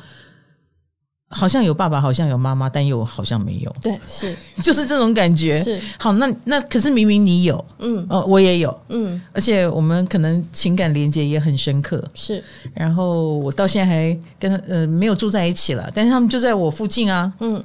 [1.31, 3.77] 好像有爸爸，好像有妈妈，但又好像没有。
[3.83, 5.61] 对，是， 就是这种感觉。
[5.65, 12.09] 是，好，那那可是明明你有，嗯，哦，我也有，嗯，而且我们可能情感连接也很深刻。
[12.15, 12.41] 是，
[12.73, 17.33] 然后我到现在还跟他呃没有住在一起了，但是他们就在我附近啊。
[17.41, 17.61] 嗯，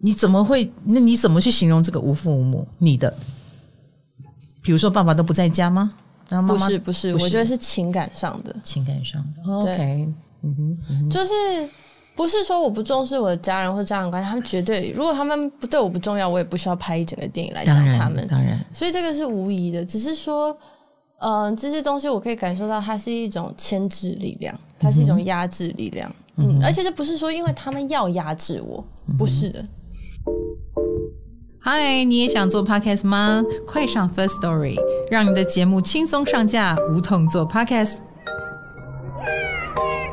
[0.00, 0.68] 你怎么会？
[0.82, 2.66] 那你怎么去形容这个无父无母？
[2.78, 3.16] 你的？
[4.64, 5.90] 比如说，爸爸都不在家吗？
[6.30, 9.52] 然后妈妈不是不是，我觉得是情感上的，情感上的。
[9.52, 10.08] OK，
[10.42, 11.34] 嗯哼，嗯哼，就是
[12.16, 18.26] 不是说我不重视我的家人或家人关系，他们绝对，如果他们不对我不重要，我也不需要拍一整个电影来讲他们。
[18.26, 19.84] 当然，当然，所以这个是无疑的。
[19.84, 20.50] 只是说，
[21.18, 26.10] 嗯、呃，这些东西我可以感受到，它是一种牵制力量，它是一种压制力量。
[26.36, 28.82] 嗯，嗯，而且这不是说因为他们要压制我，
[29.18, 29.62] 不是的。
[31.66, 33.42] 嗨，你也想做 podcast 吗？
[33.66, 34.76] 快上 First Story，
[35.10, 38.00] 让你的节目轻松上架，无痛做 podcast。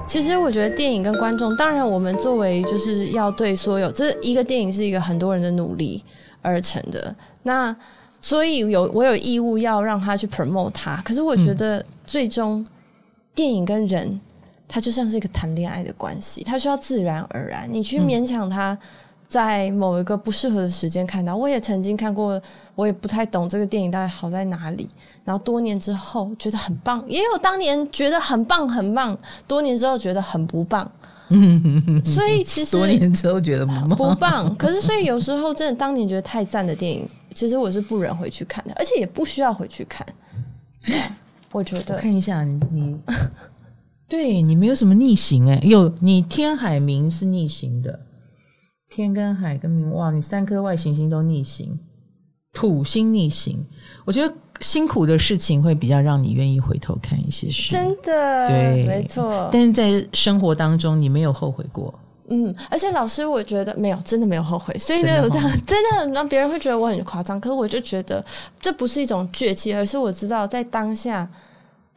[0.07, 6.01] 其实我觉得电影跟观众，当然我们作为就是要对所有，这一个电影是一个很多人的努力
[6.41, 7.75] 而成的，那
[8.21, 11.01] 所以有我有义务要让他去 promote 它。
[11.03, 12.65] 可是我觉得最终
[13.35, 14.21] 电影跟人，
[14.69, 18.77] 它就像是一个谈恋爱的关系，它需要自然而然，你去勉强他。
[19.31, 22.39] 在某一个不适合的时间看到，我也曾经看过，
[22.75, 24.89] 我也不太懂这个电影到底好在哪里。
[25.23, 29.17] 然后多年之后觉得很棒，也有当年觉得很棒很棒，
[29.47, 30.91] 多年之后觉得很不棒。
[32.03, 33.65] 所以其实多年之后觉得
[33.95, 40.05] 不棒，可是所以有时候真的当年觉得太赞的电影，其实我是不忍回去看的，而且也不需要回去看。
[41.53, 42.97] 我觉得我看一下你，你
[44.09, 47.97] 对你没有什么逆行哎、欸，有你天海明是逆行的。
[48.91, 51.79] 天跟海跟冥，哇，你三颗外行星都逆行，
[52.51, 53.65] 土星逆行，
[54.03, 59.49] 我觉得辛苦的事情会比较让你愿意回头看一些事，真的，对，没错。
[59.49, 61.93] 但是在生活当中，你没有后悔过，
[62.27, 68.23] 嗯，而且老师，我觉得没有，真的没有后悔，所以呢，有这样， 真的让别人会觉得我很夸张，可是我就觉得
[68.59, 71.25] 这不是一种倔气，而是我知道在当下。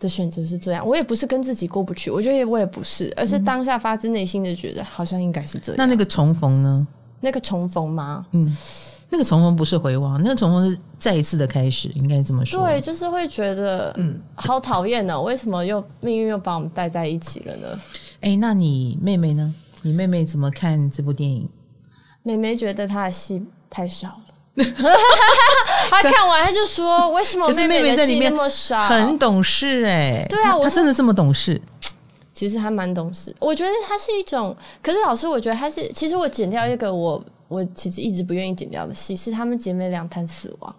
[0.04, 5.76] 的选择是这样，我也不是跟自己过不去，我觉得我也不是，而是当下发自内心的觉得好像应该是这样。
[5.78, 6.86] 那那个重逢呢？
[7.20, 8.26] 那个重逢吗？
[8.32, 8.56] 嗯，
[9.08, 12.66] 那个重逢不是回望，那个重逢是再一次的开始，应该这么说。
[12.66, 17.80] 对，就是会觉得，嗯，好讨厌呢，为什么又命运又把我们带在一起了呢？
[18.20, 19.54] 哎，那你妹妹呢？
[19.80, 21.48] 你妹妹怎么看这部电影？
[22.22, 24.23] 妹妹觉得她的戏太少了。
[25.90, 28.82] 他看完他就说：“为什么我妹妹的戏那么少？
[28.84, 31.60] 很懂事哎、欸，对啊，他真的这么懂事？
[32.32, 33.34] 其实他蛮懂事。
[33.40, 35.88] 我觉得他是一种，可是老师，我觉得他是。
[35.92, 40.76] 其实我剪掉一个我我其实一直不愿意剪掉的戏，是她们姐妹俩谈死亡。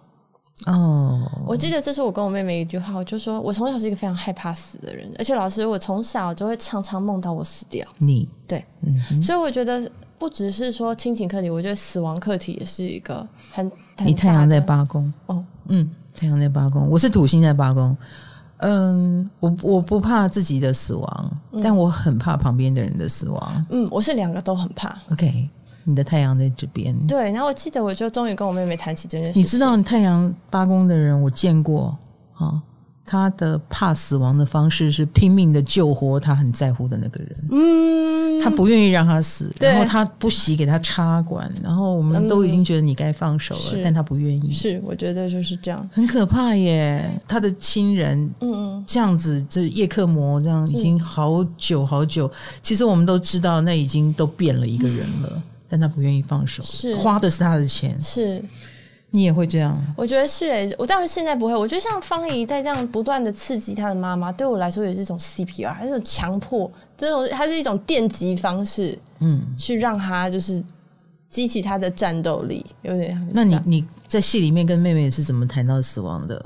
[0.66, 7.86] 哦，我记得这是我跟我妹妹一句话，我就说我从小是一个非常害怕死的人，而且老师，我从小就会常常梦到我死掉。
[7.98, 9.86] 你对，嗯，所以我觉得。”
[10.18, 13.70] 不只是说亲情课题，我觉得死亡课题也是一个很。
[13.98, 17.96] 很你太阳在八宫哦，嗯，太阳在八宫，我是土星在八宫。
[18.58, 23.66] 嗯，我我不怕自己的死亡，嗯、但我很怕旁边的人的死亡。
[23.70, 24.94] 嗯，我是两个都很怕。
[25.12, 25.48] OK，
[25.84, 26.94] 你的太阳在这边。
[27.06, 29.38] 对，然后我记得我就终于跟我妹妹谈起这件事。
[29.38, 31.96] 你知道你太阳八宫的人，我见过
[32.34, 32.62] 啊。
[33.06, 37.36] 他的怕死亡的方式是拼命的救活他很在乎的那个人。
[37.50, 44.52] 嗯，他不愿意让他死，然后他不惜给他插管，然后我们都已经觉得你该放手了，嗯、但他不愿意。
[44.52, 47.08] 是，我觉得就是这样，很可怕耶。
[47.28, 52.28] 他的亲人，嗯，这样子就是叶克膜，这样已经好久好久。
[52.60, 58.42] 其实我们都知道，那已经都变了一个人了，嗯、 但他不愿意放手，是花的是他的钱，是。
[59.16, 59.74] 你也会这样？
[59.96, 61.56] 我觉得是诶、欸，我但是现在不会。
[61.56, 70.62] 我觉得像方怡在这样不断的刺激她的妈妈，对我来说也是一种 CPR，还是一种强迫，这种它是一种电击方式，嗯，去让她就是
[71.30, 73.26] 激起她的战斗力，有点。
[73.32, 76.44] 那你你在戏里面跟妹妹是怎么谈到死亡的？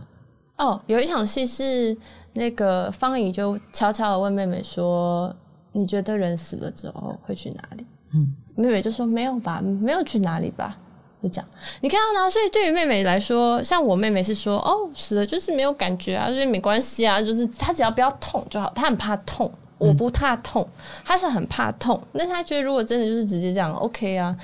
[0.59, 1.96] 哦，有一场戏是
[2.35, 5.35] 那个方怡就悄悄的问妹妹说
[5.72, 10.78] ：“你觉得人死了之后会去哪里？”嗯，妹妹就说：“没有吧，没有去哪里吧。”
[11.22, 11.44] 就讲，
[11.83, 12.30] 你看到呢？
[12.30, 18.72] 所以对于妹妹来说，像我妹妹是说，哦，死了就是没有感觉啊，所以没关系啊，就是她只要不要痛就好。
[18.74, 20.66] 她很怕痛，我不怕痛，
[21.04, 22.00] 她是很怕痛。
[22.12, 24.35] 那她觉得如果真的就是直接这样，OK 啊。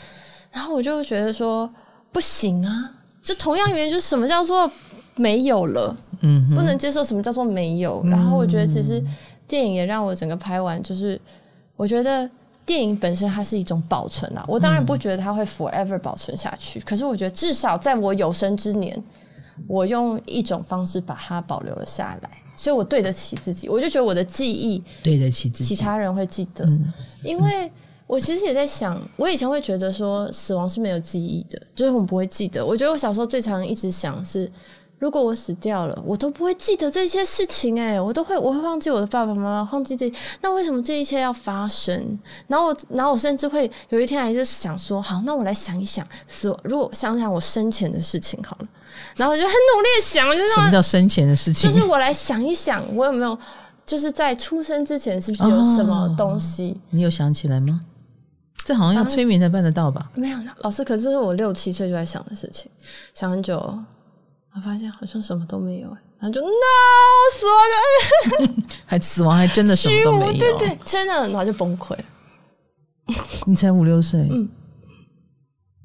[0.52, 1.68] 然后我就觉得说，
[2.12, 2.90] 不行啊，
[3.22, 4.70] 就同样原因，就是什么叫做
[5.14, 5.96] 没有了？
[6.20, 8.02] 嗯，不能接受什么叫做没有。
[8.04, 9.02] 然后我觉得其实
[9.48, 11.18] 电影也让我整个拍完，就是
[11.76, 12.28] 我觉得。
[12.66, 19.00] 电影本身它是一种保存啊，我当然不觉得它会 forever 保存下去，嗯、可是我觉得至少在我有生之年，
[19.68, 27.70] 我用一种方式把它保留了下来，所以我对得起自己，我就觉得我的记忆对得起自己，其他人会记得，嗯、因为
[28.08, 34.50] 我其实也在想，我以前会觉得说死亡是没有记忆的，就是我们不会记得，我觉得我小时候最常一直想是。
[34.98, 42.18] 如果我死掉了，我都不会记得这些事情哎，我都会我会忘记我的爸爸妈妈，忘记这，那为什么这一切要发生？
[42.46, 48.68] 然后我，然后我甚至会有一天还是想说，好，那我来想一想，死，如果想想我生前的事情好了，
[49.16, 51.70] 然后我就很努力想，就是什么叫生前的事情？
[51.70, 53.38] 就是我来想一想，我有没有
[53.84, 56.70] 就是在出生之前是不是有什么东西？
[56.70, 57.82] 哦，你有想起来吗？
[58.64, 60.10] 这好像要催眠才办得到吧？
[60.14, 62.70] 没有，老师，可是我六七岁就在想的事情，
[63.12, 63.78] 想很久。
[64.56, 65.88] 我发现好像什么都没有，
[66.18, 66.48] 然后就 no
[67.34, 71.94] 死亡了， 还死亡还真的什么都没有，对对，真的，然后就崩溃。
[73.46, 74.48] 你才五六岁，嗯，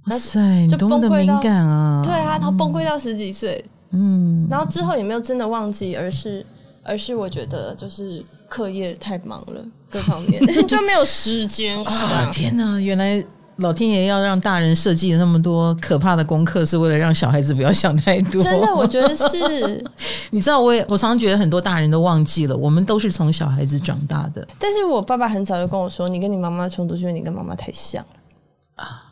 [0.07, 2.01] 哇塞，就多么的敏感啊！
[2.03, 6.45] 对啊，然后崩溃到十几岁，嗯，然后之后也没有真的忘记，而是
[6.81, 12.29] 而是我觉得就是课业太忙了，各方面 就没有时间啊！
[12.31, 13.21] 天哪，原来。
[13.62, 18.41] 老天爷要让大人设计了那么多可怕的功课，是为了让小孩子不要想太多。
[18.43, 19.84] 真的，我觉得是。
[20.32, 24.47] 你知道，我也我常常觉得很多大人都忘记了，我们都是从小孩子长大的。
[24.60, 29.04] 但是我爸爸很早就跟我说：“你跟你妈妈冲突，是因为你跟妈妈太像了啊。”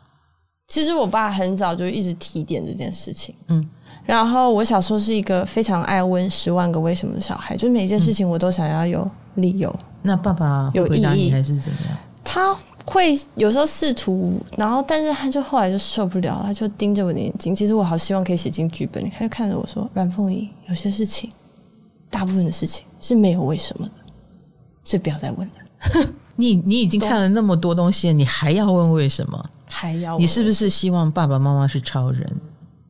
[0.68, 3.34] 其实我爸很早就一直提点这件事情。
[3.48, 3.68] 嗯。
[4.06, 9.70] 然后我小时候是一个非常爱问十万个为什么的小孩，就是每件事情我都想要有理由。
[9.78, 11.98] 嗯、那爸爸有回答你还是怎么样？
[12.32, 12.56] 他。
[12.86, 17.54] 会有时候试图，然后但是他就后来就受不了，他就盯着我的眼睛。
[17.54, 21.30] 其实我好希望可以写进剧本里，他就看着我说：“阮凤仪，有些事情，
[22.08, 23.92] 大部分的事情是没有为什么的，
[24.82, 25.54] 所以不要再问了。
[26.34, 29.44] 你”你你已经看了那么多东西，你还要问为什么？
[29.66, 30.22] 还要问？
[30.22, 32.26] 你是不是希望爸爸妈妈是超人？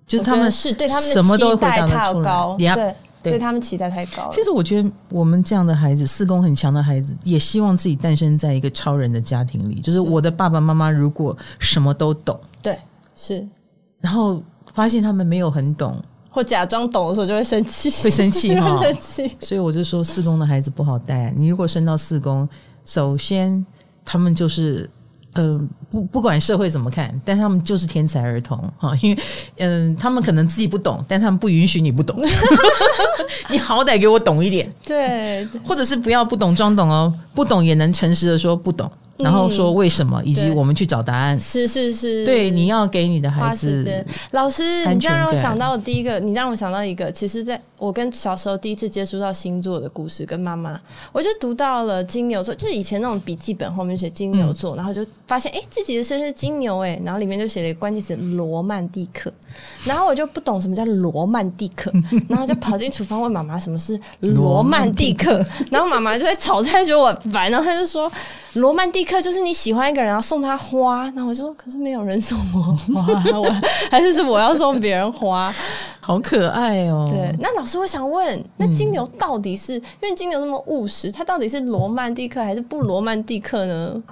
[0.06, 2.74] 就是他们是对他们的期待太高，对。
[2.74, 4.32] 对，对他们期待太高了。
[4.32, 9.80] 其实我觉得，我们这样的孩子，四宫很强的孩子，也希望自己诞生在一个超人的家庭里。
[9.80, 12.78] 就是我的爸爸妈妈如果什么都懂，对，
[13.14, 13.46] 是，
[14.00, 14.42] 然后
[14.72, 19.36] 发现他们没有很懂，或假装懂的时候，就会生气，会生气， 会生气。
[19.40, 21.32] 所以我就说，四宫的孩子不好带。
[21.36, 22.48] 你如果生到四宫，
[22.84, 23.64] 首先
[24.04, 24.99] 他们就是嗯、
[25.34, 25.60] 呃，
[25.90, 29.22] 不不管社会怎么看，但他们就是天才儿童哈，因为
[29.58, 32.20] 嗯、呃，他们可能自己不懂，但他们不允许你不懂
[33.48, 38.90] 你好歹给我懂一点，对，或者是不要不懂装懂哦，不懂也能诚实的说不懂。
[39.22, 41.38] 然后说为什么，以及我们去找答案。
[41.38, 44.04] 是是是，对，你要给你的孩子。
[44.32, 47.10] 老师，你这样让我想到第一个，你让我想到一个。
[47.10, 50.80] 其实，在我跟小时候第一次接触到星座的故事，跟妈妈，
[51.12, 59.32] 我就读到了金牛座，就是以前那种笔记本后面写金牛座，然后就发现哎，自己的生日金牛哎，然后里面就写了一个关键词罗曼蒂克，
[59.84, 61.92] 然后我就不懂什么叫罗曼蒂克，
[62.28, 68.10] 然后就跑进厨房问妈妈什么是罗曼蒂克，然后妈妈就在炒菜，觉得我烦，然后她就说。
[68.54, 72.60] 罗曼蒂克就是你喜欢一个人，然后送他花，然后我就说，可是没有人送我
[73.00, 73.06] 花，
[73.40, 73.50] 我
[73.90, 75.50] 还是是我要送别人花，
[76.00, 77.08] 好可爱哦。
[77.10, 84.02] 对，那老师，我想问，那金牛到底是、嗯、因为金牛那么务实，他到底是罗曼蒂克还是不罗曼蒂克呢？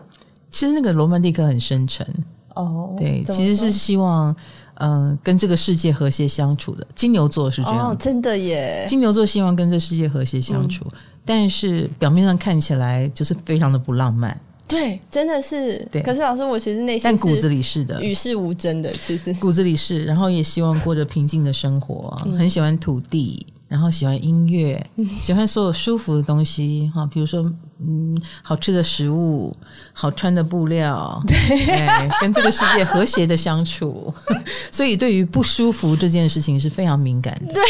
[0.51, 2.07] 其实那个罗曼蒂克很深沉
[2.55, 4.35] 哦，对，其实是希望
[4.77, 6.87] 嗯、呃、跟这个世界和谐相处的。
[6.95, 10.85] 金牛座是这样、哦，真的耶，金牛座希望跟这世界和谐相处。
[10.91, 14.35] 嗯但是表面上看起来就是非常的不浪漫，
[14.69, 15.83] 对，真的是。
[15.91, 20.05] 对，可是老师，我其实内心但骨子里是的，与世无争的，其实骨子里是。
[20.05, 27.41] 然后也希望过着平静的生活，嗯、很喜欢土地，然后喜欢音乐，嗯、喜欢所有舒服的东西哈，比如说
[27.81, 29.57] 嗯，好吃的食物，
[29.95, 34.13] 好穿的布料，对，跟这个世界和谐的相处。
[34.71, 37.55] 所以对于不舒服这件事情是非常敏感的。
[37.55, 37.63] 对。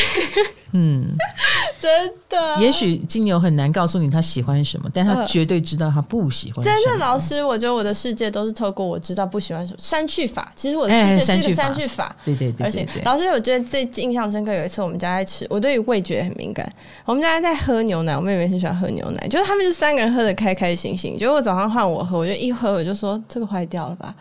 [0.72, 1.16] 嗯，
[1.78, 2.56] 真的。
[2.60, 6.62] 也许金牛很难告诉你他喜欢什么，但他绝对知道他不喜欢。
[6.64, 10.52] 真的，老师，我觉得我的世界都是透过我知道不喜欢什么删去法。
[10.54, 12.14] 其实我的世界是一个删去法。
[12.24, 12.64] 对对对。
[12.64, 16.70] 而且，老师，我觉得最印象深刻，有一次我们家在吃，我对于味觉很敏感。
[17.04, 21.16] 我们家在喝牛奶，我妹妹很喜欢喝牛奶，就是他们就三个人喝的开开心心。
[21.18, 24.14] 结果早上换我喝，我就一喝我就说这个坏掉了吧。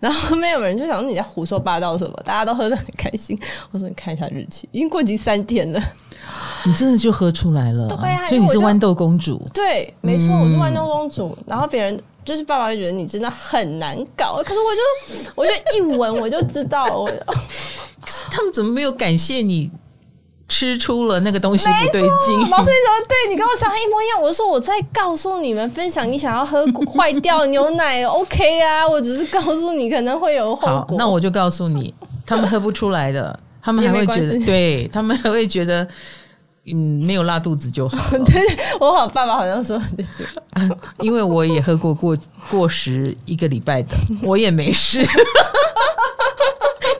[0.00, 3.38] 然后没有人就想说你在胡说八道什么，大家都喝得很开心。
[3.70, 5.80] 我说你看一下日期，已经过期三天了。
[6.66, 9.40] 你真的就喝出来了，对啊，所以你是豌豆公主。
[9.52, 11.36] 对，没错，我是豌豆公主。
[11.38, 17.10] 嗯、然后别人就是爸爸会觉得你真的很难搞，可是我就我就一闻我就知道，我
[18.30, 19.70] 他们怎么没有感谢你？
[20.54, 22.08] 吃出了那个东西不对劲，
[22.48, 24.22] 老师你怎么对你跟我想的一模一样？
[24.22, 28.86] 我说我在告诉你们，分享你想要喝坏掉牛奶， OK 啊？
[28.86, 30.68] 我只是告诉你可能会有后果。
[30.68, 31.92] 好，那我就告诉你，
[32.24, 35.84] 他们喝不出来的， 他们还会觉得，对他们还会觉得，
[36.66, 37.98] 嗯，没有拉肚子就好。
[38.24, 40.24] 对，我好，爸爸好像说这句，
[41.00, 42.16] 因为我也喝过过
[42.48, 45.04] 过时一个礼拜的，我也没事。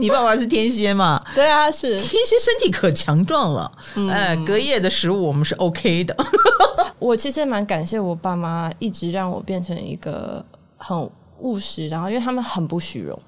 [0.05, 1.25] 你爸爸是天蝎嘛？
[1.35, 3.73] 对啊，是天蝎，身体可强壮了。
[3.97, 6.15] 嗯、哎，隔夜的食物我们是 OK 的。
[6.99, 10.45] 我其实蛮感谢我爸妈，一直让我变成一个
[10.77, 13.19] 很务实，然后因为他们很不虚荣，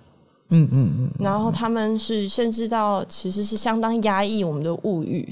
[0.50, 5.28] 嗯嗯嗯，然后他们是甚至到其实是相当压抑我们的物欲，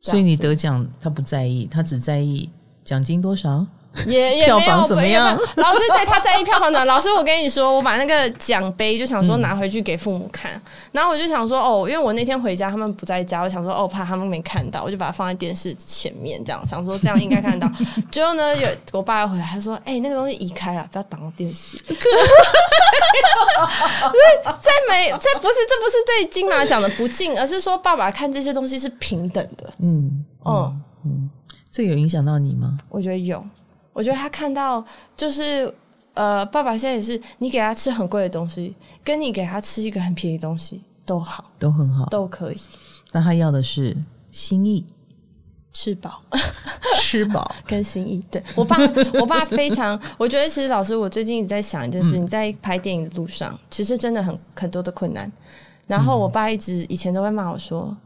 [0.00, 2.50] 所以你得奖他不在意，他只在意
[2.84, 3.66] 奖金多少。
[4.06, 5.36] 也也票房怎么样？
[5.56, 6.84] 老师对他在意票房的。
[6.86, 17.70] 老师，我跟你说，我把那个奖杯就想说拿回去给父母看，嗯、然后我就想说哦，因为我那天回家他们不在家，我想说哦，怕他们没看到，我就把它放在电视前面，这样想说这样应该看到。
[18.12, 21.96] 最后呢，有我爸要回来，他说：“哎、欸，那个东西移开了，不要挡到电视。”对，
[24.44, 29.72] 在没在不是这不是对金马奖的不敬，而是说爸爸看这些东西是平等的。
[29.78, 31.30] 嗯嗯嗯，嗯，
[31.70, 32.76] 这有影响到你吗？
[32.88, 33.44] 我觉得有。
[33.96, 34.84] 我觉得他看到
[35.16, 35.72] 就是，
[36.12, 42.60] 呃，爸爸现在也是，你给他吃很贵的东西，跟你给他吃一个很便宜的东西都好，都很好，都可以。
[43.10, 43.96] 但他要的是
[44.30, 44.84] 心意，
[45.72, 46.22] 吃饱，
[47.00, 48.22] 吃饱 跟心意。
[48.30, 48.76] 对，我爸，
[49.18, 55.32] 我爸非常，我觉得其实老师，我最近一直在想，就是你在拍电影的路上，嗯、其实真的很很多的困难。
[55.86, 57.96] 然后我爸一直以前都会骂我说，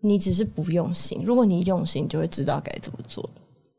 [0.00, 3.30] 你只是不用心，如果你用心，你就会知道该怎么做。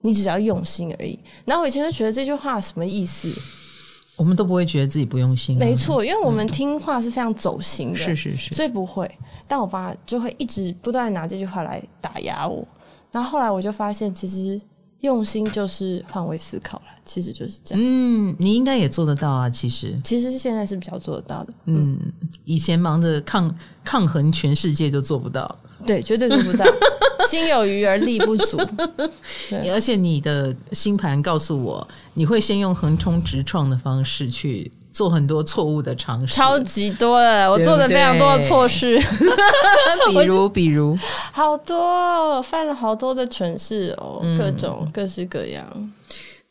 [0.06, 1.18] 你只要用心而已。
[1.46, 3.34] 然后我以前就觉得这句话什么意思？
[4.16, 5.60] 我们都不会觉得自己不用心啊。
[5.60, 9.10] 没错，因为我们听话是非常走心的，是是是，所以不会。
[9.48, 12.64] 但我爸就会一直不断拿这句话来打压我。
[13.12, 14.62] 然后后来我就发现，其实
[15.00, 17.84] 用心就是换位思考了，其实就是这样。
[17.84, 19.50] 嗯，你应该也做得到啊。
[19.50, 21.54] 其实，其实现在是比较做得到的。
[21.66, 21.98] 嗯，
[22.46, 25.48] 以前忙着抗抗衡全世界就做不到。
[25.88, 26.66] 对，绝对做不到。
[27.28, 28.58] 心有余而力不足，
[29.72, 38.98] 而且你的星盘告诉我，你会先用横冲直撞的方式去做很多错误的尝试，超级多的，我做了非常多的错事，
[40.10, 40.98] 比如比如。
[41.32, 45.66] 好多，犯了好多的蠢事哦，各种各式各样。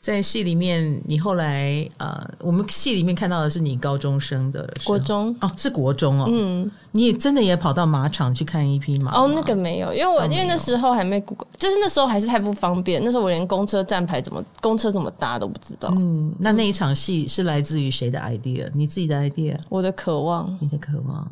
[0.02, 9.30] 在戏里面，你后来呃，我们戏里面看到的是你高中生的国中哦，是国中哦，嗯，你也真的也跑到马场去看一匹马哦？
[9.32, 11.20] 那个没有，因为我、哦、因为那时候还没
[11.56, 15.88] 就是那时候还是太不方便，那时候我连公车站牌怎么公车怎么搭都不知道。
[15.96, 18.68] 嗯，那那一场戏是来自于谁的 idea？
[18.74, 19.56] 你自己的 idea？
[19.68, 21.30] 我的渴望，你的渴望。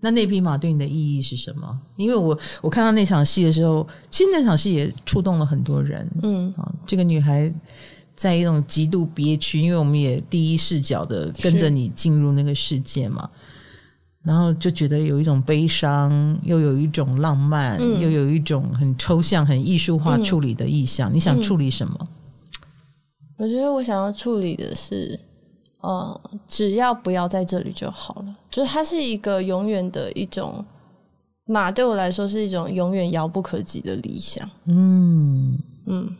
[0.00, 1.78] 那那匹马对你的意义是什么？
[1.94, 6.04] 因为我我看到那场戏的时候，其实那场戏也触动了很多人。
[6.24, 7.52] 嗯啊，这个女孩。
[8.20, 13.30] 在一种极度憋屈，因为我们也第一视角的跟着你进入那个世界嘛，
[14.22, 21.10] 然后就觉得有一种悲伤，又有一种浪漫，嗯、又有一种很抽象、很艺术化处理的意象。
[21.10, 21.98] 嗯、你想处理什么？
[23.38, 25.18] 我觉得我想要处理的是，
[25.80, 28.36] 呃，只要不要在这里就好了。
[28.50, 30.62] 就是它是一个永远的一种
[31.46, 34.46] 马，对我来说是一种永远遥不可及的理想。
[34.66, 36.14] 嗯嗯。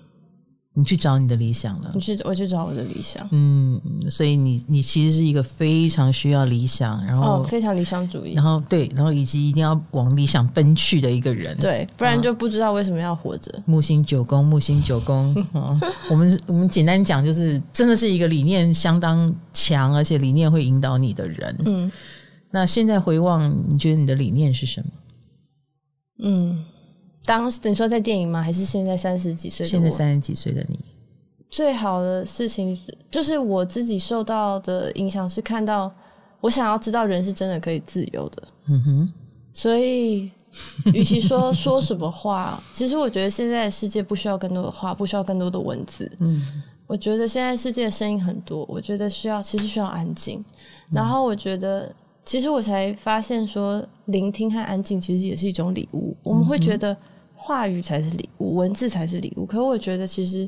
[0.73, 3.29] 你去找你的理想了，你去，我去找我的理想。
[3.33, 11.57] 嗯，所以你你其实是一个非常需要理想，然后、哦、非常理想主义，然后对，然后以及一定要往理想奔去的一个人。
[11.59, 13.53] 对，不然就不知道为什么要活着。
[13.67, 15.35] 木星九宫，木星九宫。
[16.09, 21.57] 我们我们简单讲，就是真的是一个理念相当强，而且理念会引导你的人。
[21.67, 21.91] 嗯，
[22.53, 24.87] 那现在回望，你觉得你的理念是什么？
[26.23, 26.65] 嗯。
[27.31, 28.43] 当时你说在电影吗？
[28.43, 29.65] 还是现在三十几岁？
[29.65, 30.77] 现在三十几岁的你，
[31.49, 32.77] 最好的事情
[33.09, 35.89] 就是我自己受到的影响是看到，
[36.41, 38.43] 我想要知道人是真的可以自由的。
[38.67, 39.13] 嗯哼，
[39.53, 40.29] 所以
[40.93, 46.11] 与其说说什么话，其实我觉得现在的世界不需要更多的话，不需要更多的文字。
[46.19, 46.43] 嗯，
[46.89, 50.45] 我觉得现在世界的声音很多，我觉得需要其实需要安静。
[50.91, 56.17] 然后我觉得，其实我才发现说，聆听和安静其实也是一种礼物。
[56.25, 56.97] 我们会觉得。
[57.43, 59.47] 话语才是礼物，文字才是礼物。
[59.47, 60.47] 可是我觉得，其实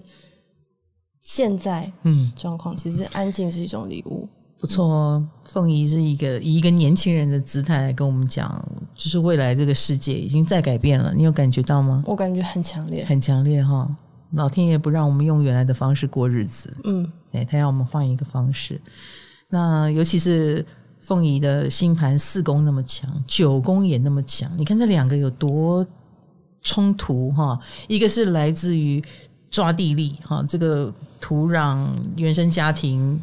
[1.22, 4.28] 现在嗯状况，其实安静是一种礼物。
[4.60, 8.62] 不错哦，凤仪是一个以一个年轻人的姿态来跟我们讲，
[8.94, 11.12] 就是未来这个世界已经在改变了。
[11.14, 12.04] 你有感觉到吗？
[12.06, 13.88] 我感觉很强烈，很强烈哈！
[14.32, 18.80] 老天爷不让我们用原来的方式过日子，嗯，对，他要我们换一个方式。
[19.48, 20.64] 那尤其是
[21.00, 25.86] 凤仪的星盘四宫那么强，九宫也那么强，你看这两个有多？
[26.62, 27.58] 冲突哈，
[27.88, 29.02] 一个是来自于
[29.50, 31.86] 抓地力哈，这个土壤
[32.16, 33.20] 原生家庭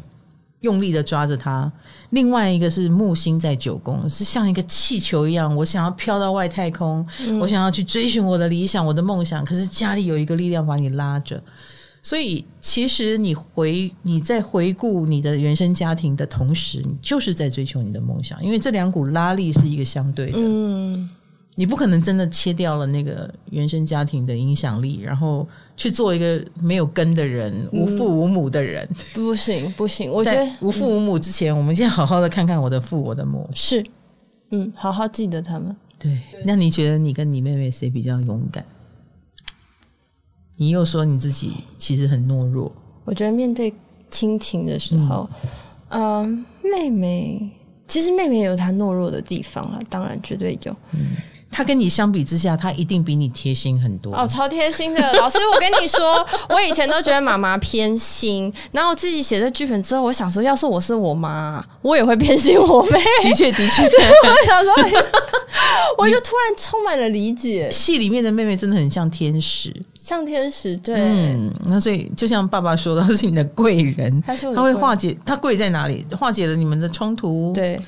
[0.60, 1.70] 用力的抓着它；
[2.10, 11.42] 另外一个是木星在九宫，是像一个气球一样，我想要飘到外太空，嗯、我想要去追寻我的理想、我的梦想，可是家里有一个力量把你拉着。
[12.02, 20.38] 所以，其实你回你在回顾你的原生家庭的同时，你就是在追求你的梦想，因为这两股拉力是一个相对的。
[20.38, 21.10] 嗯。
[21.56, 25.46] 你不可能真的切掉了那个原生家庭的影响力，然后
[25.76, 28.88] 去做一个没有根的人、无父无母的人。
[28.88, 30.10] 嗯、不行，不行。
[30.10, 33.46] 我觉得无父无母之前，嗯、我们先好好的看看我的父，我的母。
[33.52, 33.84] 是，
[34.50, 35.76] 嗯，好好记得他们。
[35.98, 36.18] 对。
[36.46, 38.64] 那你觉得你跟你妹妹谁比较勇敢？
[40.56, 42.72] 你又说你自己其实很懦弱。
[43.04, 43.74] 我觉得面对
[44.08, 45.28] 亲情的时候，
[45.88, 47.50] 嗯、呃，妹妹
[47.86, 50.76] 其实妹妹有她懦弱的地方了，当然绝对有。
[50.92, 51.16] 嗯。
[51.60, 55.12] 他跟你相比之下，他一定比你贴心很多哦，超贴心的。
[55.12, 62.98] 老师，我跟你说， 我以前都觉得妈妈偏心，然后我自己写这剧本之后，我想说，要是我是我妈，我也会偏心我妹。
[63.22, 64.72] 的确，的确，我想说，
[65.98, 67.70] 我就突然充满了理解。
[67.70, 70.98] 戏里面的妹妹真的很像天使，像天使，对。
[70.98, 76.06] 嗯，那所以就像爸爸说的，他是你的贵人，他会化解，他贵在哪里？
[76.18, 77.78] 化解了你们的冲突，对。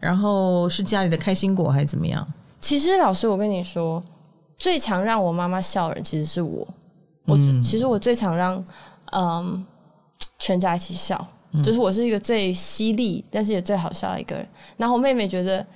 [0.00, 2.26] 然后是家里的开心果，还是怎么样？
[2.60, 4.02] 其实老师，我跟你说，
[4.58, 6.66] 最常让我妈妈笑的人其实是我。
[7.26, 8.64] 我、嗯、其实我最常让
[9.12, 9.66] 嗯
[10.38, 14.46] 全家一起笑，嗯、就是我是一个最犀利，但是也最好笑的一个人。
[14.76, 15.66] 然后我妹妹觉得。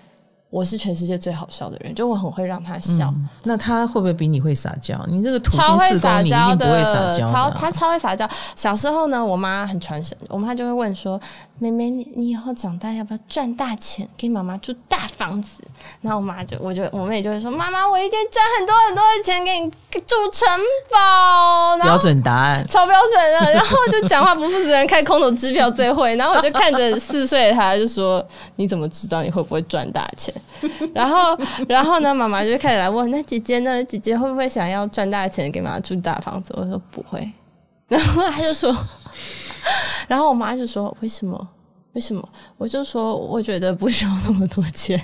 [0.50, 3.12] 我是全世界最好笑的人，就我很会让她笑。
[3.16, 4.96] 嗯、那她会不会比你会撒娇？
[5.08, 7.26] 你这个土星四宫，你一定不会撒娇。
[7.26, 8.28] 超她超会撒娇。
[8.54, 11.20] 小时候呢，我妈很传神，我妈就会问说
[11.58, 15.62] ：“妹妹，你你以后长大要不要赚大钱，给妈妈住大房子？”
[16.02, 20.48] 然后我妈就，我就我妹就会说：“妈妈，我一定赚很多很多的钱给你住城
[20.90, 23.52] 堡。”标准答案，超标准的。
[23.52, 26.16] 然后就讲话不负责任，开空头支票最会。
[26.16, 28.24] 然后我就看着四岁的他，就说
[28.56, 30.34] ：“你怎么知道你会不会赚大钱？”
[30.92, 31.38] 然后，
[31.68, 32.14] 然后呢？
[32.14, 33.82] 妈妈就开始来问：“那姐姐呢？
[33.84, 37.30] 姐姐会不会想要赚大钱给妈妈住大房子？”我说：“不会。”
[37.88, 38.74] 然后他就说
[40.08, 41.48] ：“然后我妈就说：为什么？
[41.94, 42.28] 为什么？
[42.58, 45.00] 我就说我觉得不需要那么多钱，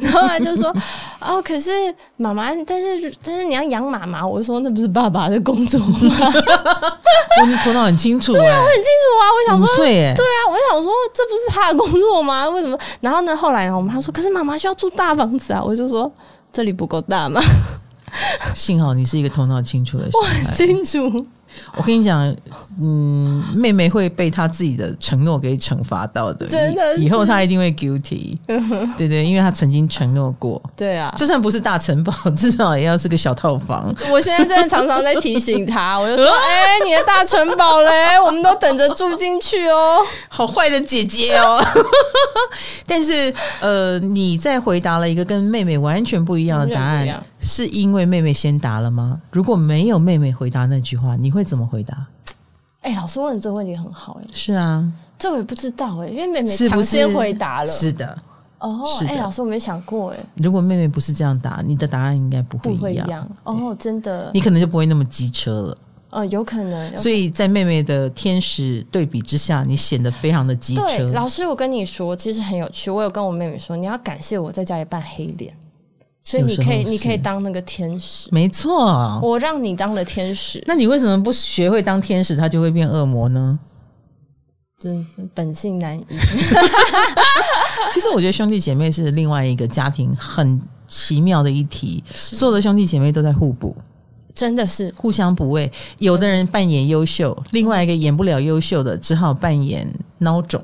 [0.00, 0.72] 然后他就说
[1.20, 1.70] 哦，可是
[2.16, 6.16] 妈妈，但是但是你要养妈妈，我说那不是爸爸的工作吗？
[7.42, 12.48] 我你头脑很清楚，对啊，我很清楚啊，我想说，对啊，我想说这不是他的工作吗？
[12.50, 12.78] 为什么？
[13.00, 16.08] 然后呢，后来呢我妈说，可是妈妈需要住大房子啊，我就说
[16.52, 17.42] 这里不够大吗？
[18.54, 21.26] 幸好你是一个头脑清楚的小孩， 我很清楚。
[21.76, 22.34] 我跟你讲，
[22.80, 26.46] 嗯，妹妹会被她自己的承诺给惩罚到的。
[26.46, 28.36] 真的，以后她一定会 guilty。
[28.96, 30.62] 对对，因为她曾经承诺过。
[30.76, 33.92] 对啊，就算不是大城堡， 至少也要是个小套房。
[34.10, 39.98] 我现在真的常常在提醒她，我就说：“哎、欸，你的大城堡嘞，我们都等着住进去哦。”
[40.28, 41.58] 好坏的姐姐哦。
[42.86, 49.20] 但是，呃，你在回答了一个跟妹妹完全不一样的答案，是因为妹妹先答了吗？
[49.30, 51.42] 如果没有妹妹回答那句话，你会？
[51.44, 52.06] 怎么回答？
[52.82, 54.30] 哎、欸，老师问的这个问题很好哎、欸。
[54.32, 57.66] 是啊，这我也不知道哎、欸，因为妹妹抢先回答了。
[57.66, 58.16] 是，是的，
[58.58, 60.26] 哦，哎、欸，老师我没想过哎、欸。
[60.36, 62.78] 如果妹妹不是这样答，你的答案应该不会一样。
[62.78, 65.76] 不会一样哦，真的，你可能就不会那么机车了。
[66.10, 66.70] 哦，有可能。
[66.70, 70.86] 可能，所以在妹妹的天使对比之下，你显得非常的机车。
[70.86, 72.90] 对，老师，我跟你说，其实很有趣。
[72.90, 75.54] 我有跟我妹妹说，你要感谢我在家里扮黑脸。
[76.24, 79.18] 所以你可以，你可以当那个天使，没错。
[79.20, 83.58] 我让你当了天使，那你为什么不学会当天使，他就会变恶魔呢？
[84.78, 85.04] 真
[85.34, 86.04] 本性难移。
[87.92, 93.76] 其实我觉得兄弟姐妹是另外一个家庭很奇妙的一题，所有的兄弟姐妹都在互补，
[94.32, 95.70] 真的是互相补位。
[95.98, 99.86] 有的人扮演优秀，另外一个演不了优秀的，只好扮演
[100.20, 100.62] 孬种。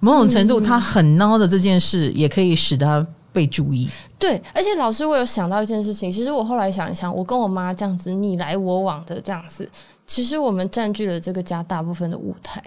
[0.00, 3.06] 某种程度，他很孬的这件事，也可以使他。
[3.34, 6.08] 被注意，对，而且老师，我有想到一件事情。
[6.08, 9.68] 其实我后来想一想，我跟我妈这样子你来我往的这样子，
[10.06, 12.62] 其实我们占据了这个家大部分的舞台。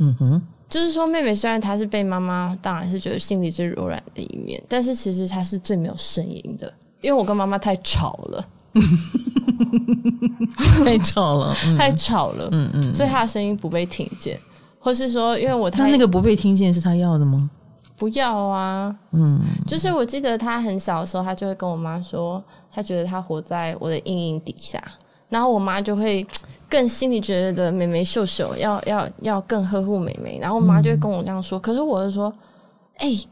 [0.00, 8.44] 嗯哼，就是说，妹妹虽然她是被妈妈，当然是觉得心里最柔软的一面，但是其实她是最没有声音的，因为我跟妈妈太吵了，
[10.84, 14.36] 太吵了，嗯、太吵了，嗯嗯，所以她的声音不被听见，
[14.80, 17.48] 或是说，因为我她那个不被听见是她要的吗？
[17.98, 24.82] 不要啊，嗯，就是我记得他很小的时候，他就会跟我妈说，他觉得他活在我的阴影底下，
[25.28, 26.26] 然后我妈就会
[26.68, 32.32] 更心里觉得美眉秀秀要要要更呵护美眉，然后我妈就会跟我这样说，嗯、可是我就说，
[32.96, 33.28] 哎、欸。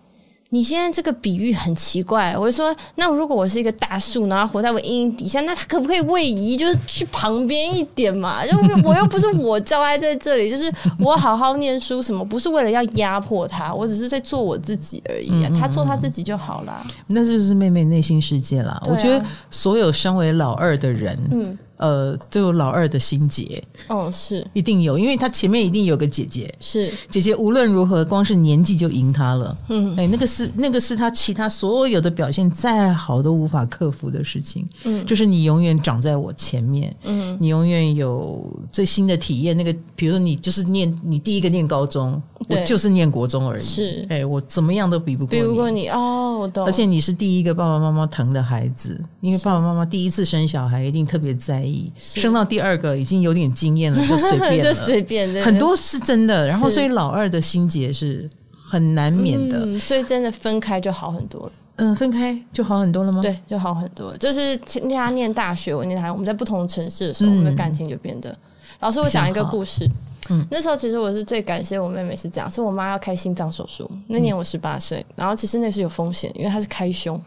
[0.50, 8.44] 你现在这个比喻很奇怪，我就说，那如果我是一个大树，然后活在我阴影底下，那它可不可以位移，就是去旁边一点嘛？
[8.46, 15.50] 就我又不是我教爱在这里，就是我好好念书，什么不是为了要压迫他，我只是在做我自己而已啊。
[15.58, 16.84] 他做他自己就好啦。
[17.08, 18.72] 那就是妹妹内心世界啦。
[18.72, 21.58] 啊、我觉得所有身为老二的人，嗯。
[21.76, 24.46] 呃，就有老二的心结，哦，是。
[24.52, 26.90] 一定有，因为他前面一定有个姐姐，是。
[27.08, 45.88] 姐姐，无论如何，光是年纪就赢他了，嗯，哎，那个是那个是他其他所有的表现再好都无法克服的事情，嗯，就是你永远长在我前面，嗯，你永远有最新的体验，那个比如说你就是念你第一个念高中，我就是念国中而已，是，哎，我怎么样都比不过你，比不过你。
[45.88, 51.65] 哦，我懂，而且你是第一个爸爸妈妈疼的孩子，因为爸爸妈妈第一次生小孩一定特别在意。
[51.98, 55.44] 生到第二个已经有点经验了，就随便了， 就随便。
[55.44, 61.52] 很多是真的，然后所以老二的心结是很难免的，嗯，所以真的分开就好很多了。
[61.76, 63.20] 嗯，分开就好很多了吗？
[63.20, 64.16] 对，就好很多。
[64.16, 68.34] 就是他念大学，我念台，我们在不同的城市的时候，嗯、我们的感情就变得。
[68.80, 69.86] 老师，我讲一个故事。
[70.30, 77.20] 嗯，那时候其实我是最感谢我妹妹是这样，是我妈要开心脏手术，那年我十八岁，然后其实那是有风险，因为她是开胸。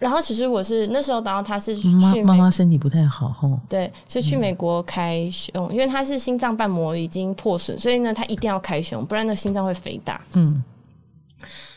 [0.00, 10.18] 然后其实我是那时候，然后他是去妈妈身体不太好吼，对，是去美国开胸，嗯、因为他是心脏瓣膜已经破损，所以呢，他一定要开胸，不然那心脏会肥大。
[10.32, 10.64] 嗯。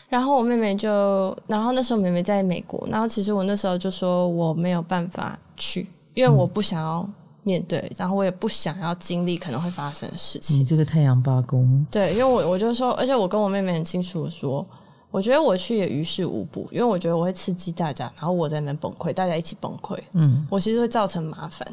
[0.08, 7.06] 然后我妹妹就，然后那时候妹妹在美国，然后其实我那时候就说我没有办法去，因为我不想要
[7.42, 10.58] 面对，嗯、然后我也不想要经历可能会发生的事情。
[10.58, 11.86] 你这个太阳八公。
[11.90, 14.66] 对，因为我我就说，而且我跟我妹妹很清楚的说。
[15.14, 19.96] 我觉得我去也于事无补，因为我觉得我会刺激大家，然后我在那边崩溃，大家一起崩溃。
[20.14, 21.64] 嗯，我其实会造成麻烦。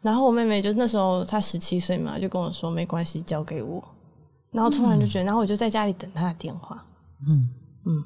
[0.00, 3.80] 然后我妹妹就那时候她十七岁嘛，就跟我说没关系，交给我。
[4.50, 6.84] 然后突然就觉得，嗯、然后我就在家里等她的电话。
[7.28, 7.48] 嗯
[7.86, 8.04] 嗯，嗯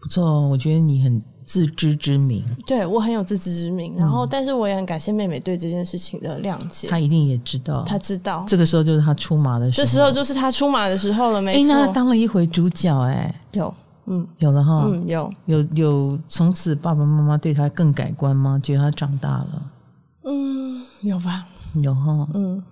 [0.00, 2.44] 不错，我觉得你很自知之明。
[2.68, 3.96] 对，我很有自知之明。
[3.96, 6.86] 然后，但是我也很感谢妹妹对这件事情的谅解。
[6.86, 9.84] 她一定也知道，她知道这个时候就是她出马的时候。
[9.84, 11.60] 这时候就是她出马的时候了，没错。
[11.60, 13.74] 哎，那她当了一回主角，哎，有。
[14.08, 18.58] 嗯，有了哈，嗯，有有有，从此爸爸妈妈对他更改观吗？
[18.62, 19.62] 觉得他长大了，
[20.24, 22.62] 嗯，有吧，有哈，嗯。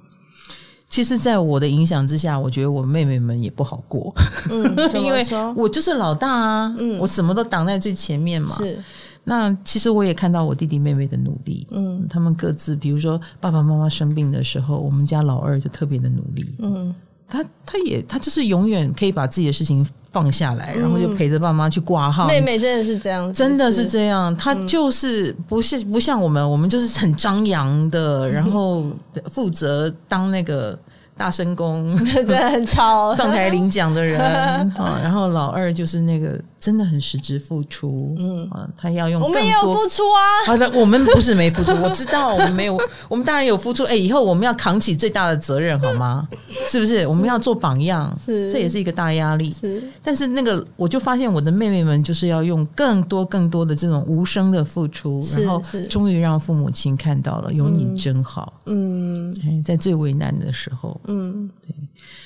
[0.88, 4.14] 其实，在我的影响之下，我觉得我妹妹们也不好过。
[4.50, 4.62] 嗯，
[5.04, 5.22] 因为
[5.54, 8.54] 我就是老大啊，嗯，我什么都挡在最前面嘛。
[8.56, 8.82] 是。
[9.24, 16.94] 那其实我也看到我弟弟妹妹的努力，嗯，他们各自，比如说爸爸妈妈生病的时候，我们家老二就特别的努力，嗯。
[17.28, 19.84] 他他也他就是永远可以把自己的事情
[20.16, 22.26] 放下来，嗯、然后就陪着爸妈去挂号。
[22.26, 24.34] 妹妹真的是这样，真的是这样。
[24.36, 28.86] 她就是不是不像我们，我们就是很张扬的，然后
[29.30, 30.78] 负责当那个。
[31.16, 34.20] 大声公 真的很吵，上台领奖的人。
[34.76, 38.46] 啊，然后老二就是那个真的很实质付出，嗯。
[38.50, 46.28] 啊，他要用我们也有付出啊，好的，我们不是没付出，我知道我们没有，我们当然有付出，哎，以后我们要扛起最大的责任，好吗？
[46.68, 47.06] 是不是？
[47.06, 49.82] 我们要做榜样，是，这也是一个大压力，是。
[50.02, 61.00] 但是那个，我就发现我的妹妹们就是要用更多更多的这种无声的付出，然后终于让父母亲看到了，有你真好，嗯，在最为难的时候。
[61.06, 61.74] 嗯，对，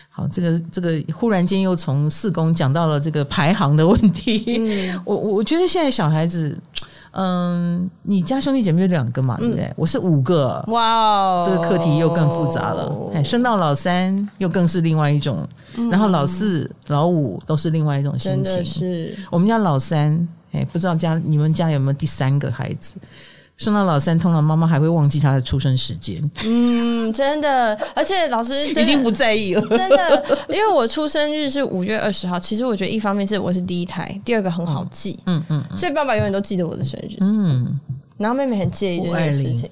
[0.08, 4.44] 好，这个这个忽然间又从四宫讲到了这个排行的问题。
[4.58, 6.56] 嗯， 我我觉得现在小孩子，
[7.12, 9.64] 嗯，你家兄弟姐妹有两个嘛，对不对？
[9.64, 13.10] 嗯、我是五个，哇哦，这个课题又更复杂了。
[13.14, 18.64] 哎，升到老三又更是另外一种，嗯、然后老四、老五都是另外一种心情。
[18.64, 22.94] 是我们家老三，哎，不知道家你们家有没有第三个孩子？
[23.60, 26.18] 生到老三，通常妈妈还会忘记他的出生时间。
[26.46, 29.60] 嗯，真的，而且老师 已经不在意了。
[29.68, 32.38] 真的，因为我出生日是五月二十号。
[32.38, 35.20] 其实我觉得一方面是我是第一胎，第二个很好记。
[35.26, 37.16] 嗯嗯，嗯，所以爸爸永远都记得我的生日。
[37.20, 37.78] 嗯，
[38.16, 39.68] 然后妹妹很介意这件事情。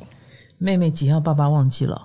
[0.59, 1.19] 妹妹几号？
[1.19, 1.99] 爸爸忘记了。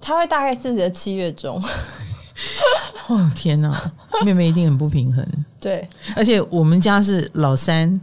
[0.00, 1.62] 他会大概自己的七月中。
[3.08, 3.92] 哦天哪，
[4.24, 5.22] 妹妹一定很不平衡。
[5.60, 8.00] 对，而且我们家是老三。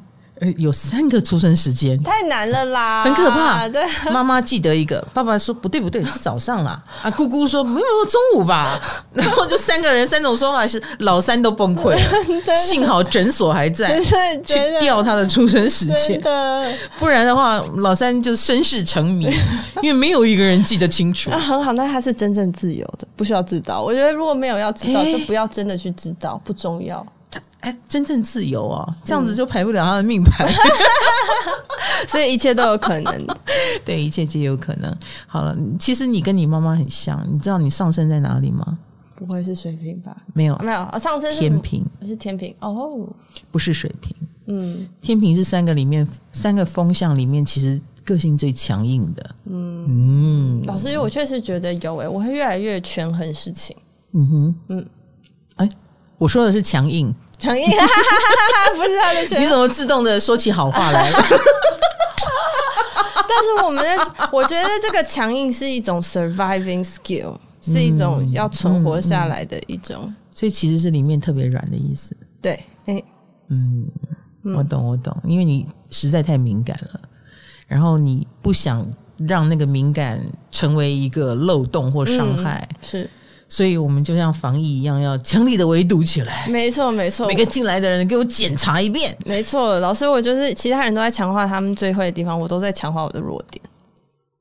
[0.58, 3.68] 有三个出生时间，太难了啦，很可怕。
[3.70, 6.82] 对，妈妈记得一个，爸爸说不对不对，是早上啦。
[7.02, 8.80] 啊，姑姑说没有中午吧，
[9.14, 12.56] 然后就三个人三种说法，是老三都崩溃了。
[12.56, 14.00] 幸好诊所还在，
[14.46, 16.22] 去调他的出生时间，
[17.00, 19.26] 不然的话老三就身世成谜，
[19.82, 21.32] 因为没有一个人记得清楚。
[21.32, 23.82] 啊，很好，那他是真正自由的，不需要知道。
[23.82, 27.06] 我觉得如果没有要知道，就不要真的去知道，不重要。
[27.64, 30.54] 哎，真正自由哦，这样子就排不了他的命盘，嗯、
[32.08, 33.28] 所以一切都有可能。
[33.86, 34.94] 对，一切皆有可能。
[35.28, 38.78] 好了，其实你跟你妈妈很像，你知道你上升在哪里吗？
[39.16, 40.16] 不会是水瓶吧？
[40.34, 43.08] 没有，没有啊，上升是天平，是天平哦，
[43.50, 44.14] 不是水瓶。
[44.48, 49.36] 嗯，天平是三个里面三个风向里面，其实个性最强硬的。
[49.46, 53.74] 嗯嗯，老师，我确实觉得有诶，我会越来越权衡事情。
[54.12, 54.86] 嗯哼，嗯，
[55.56, 55.70] 哎，
[56.18, 57.14] 我说的是强硬。
[57.44, 57.68] 强硬，
[58.76, 59.42] 不是他的权。
[59.42, 61.20] 你怎么自动的说起好话来了？
[63.28, 63.84] 但是我们，
[64.32, 69.98] 我觉得这个强硬是一种 surviving skill，是一种要存活下来的一种。
[70.04, 72.16] 嗯嗯嗯、所以其实是里面特别软的意思。
[72.42, 73.04] 对，欸、
[73.50, 73.86] 嗯，
[74.56, 77.00] 我懂，我懂，因为你实在太敏感了，
[77.68, 78.86] 然后你不想
[79.18, 83.10] 让那个敏感成为一个漏洞或伤害，嗯、是。
[83.54, 86.48] 所以我们就像防疫一样，要强力的围堵起来。
[86.48, 87.28] 没错，没错。
[87.28, 89.16] 每个进来的人给我检查一遍。
[89.28, 93.64] 没错，老师，我就是其他人都在强化他们最会的地方，我都在强化我的弱点。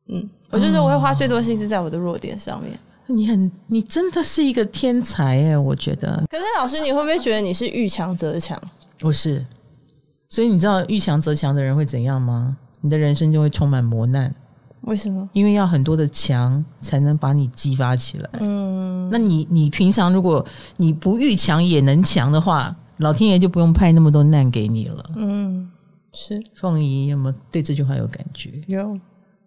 [0.08, 2.72] 嗯，我就是我会花最多心思在我的弱点上面。
[2.72, 6.24] 哦、你很，你真的是一个天才哎，我觉得。
[6.30, 8.58] 可是老师，你会不会觉得你是遇强则强？
[8.98, 9.44] 不是。
[10.30, 12.56] 所以你知道遇强则强的人会怎样吗？
[12.80, 14.34] 你的人生就会充满磨难。
[14.82, 15.28] 为什么？
[15.32, 18.28] 因为要很多的强才能把你激发起来。
[18.40, 20.44] 嗯，那你你平常如果
[20.76, 25.10] 你不遇强也能强的话，老天爷就不用派那么多难给你了。
[25.16, 25.70] 嗯，
[26.12, 26.42] 是。
[26.54, 28.62] 凤仪有没有对这句话有感觉？
[28.66, 28.98] 有。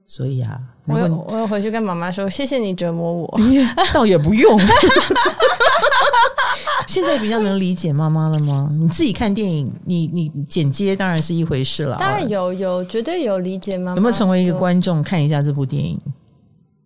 [0.08, 3.40] 所以啊，我有我有回去跟妈妈说，谢谢你折磨我。
[3.94, 4.60] 倒也不用。
[6.88, 8.70] 现在比较能理解妈妈了吗？
[8.80, 11.98] 你自己看电影，你你剪接当然是一回事了。
[11.98, 13.96] 当然有有绝对有理解妈妈。
[13.96, 16.00] 有没有成为一个观众看一下这部电影？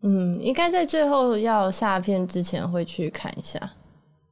[0.02, 3.60] 嗯，应该在最后要下片之前会去看一下，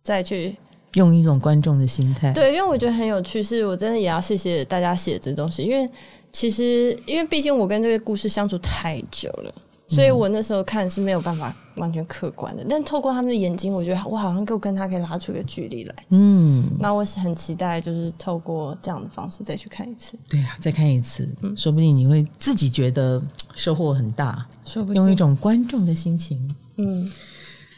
[0.02, 0.56] 再去
[0.94, 2.32] 用一种观众的心态。
[2.32, 5.88] 对，因为我觉得很有趣，是我真的也要谢谢大家写这东西，因为
[6.32, 9.54] 其实因为毕竟我跟这个故事相处太久了。
[9.90, 15.96] 所以我那时候看是没有办法完全客观的，但透过他们的眼睛，我觉得我好像够跟他可以拉出一个距离来。
[16.10, 20.20] 嗯，那我是很期待，就是透过这样的方式再去看一次。
[20.28, 23.24] 对啊，再看一次，嗯，说不定你会自己觉得
[23.56, 26.54] 收获很大，说不定用一种观众的心情。
[26.76, 27.10] 嗯，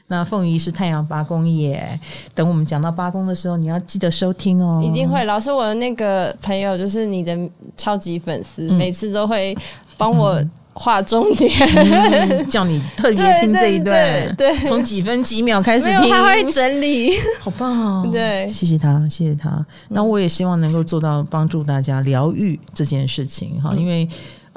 [0.09, 1.97] 那凤仪是太阳八宫耶，
[2.35, 4.81] 等我们讲到八宫的时候，你要记得收听哦。
[4.83, 7.37] 一定会，老师，我的那个朋友就是你的
[7.77, 9.57] 超级粉丝，嗯，每次都会
[9.95, 10.43] 帮我。
[10.71, 18.09] 划重点，嗯，叫你特别听这一段，对，从几分几秒开始听，他会整理，好棒哦！
[18.09, 19.65] 对，谢谢他，谢谢他。
[19.89, 24.07] 那我也希望能够做到帮助大家疗愈这件事情哈，因为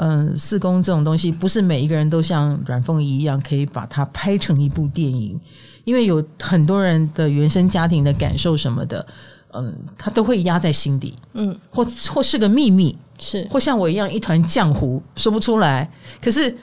[0.04, 5.40] 嗯，四宫这种东西不是每一个人都像阮凤仪一样可以把它拍成一部电影，
[5.84, 9.06] 因为有很多人的原生家庭的感受什么的。
[9.54, 15.88] 嗯，他都会压在心底，嗯，或或是个秘密，是，或像我一样一团浆糊说不出来。
[16.22, 16.56] 可是，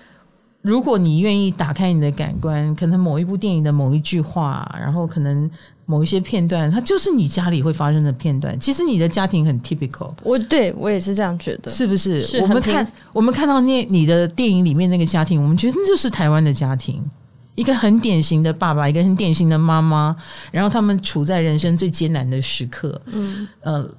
[0.63, 5.49] 如果你愿意打开你的感官，可能某一部电影的某一句话，然后可能
[5.89, 8.57] 某一些片段，它就是你家里会发生的片段。
[8.59, 12.21] 其实你的家庭很 typical，我对我也是这样觉得，是不是？
[12.21, 17.03] 是我们看我们看到那你的电影里面那个家庭，我们觉得那就是台湾的家庭。
[17.55, 20.15] 一个很典型的爸爸，一个很典型的妈妈，
[20.51, 23.89] 然后他们处在人生最艰难的时刻，嗯，呃，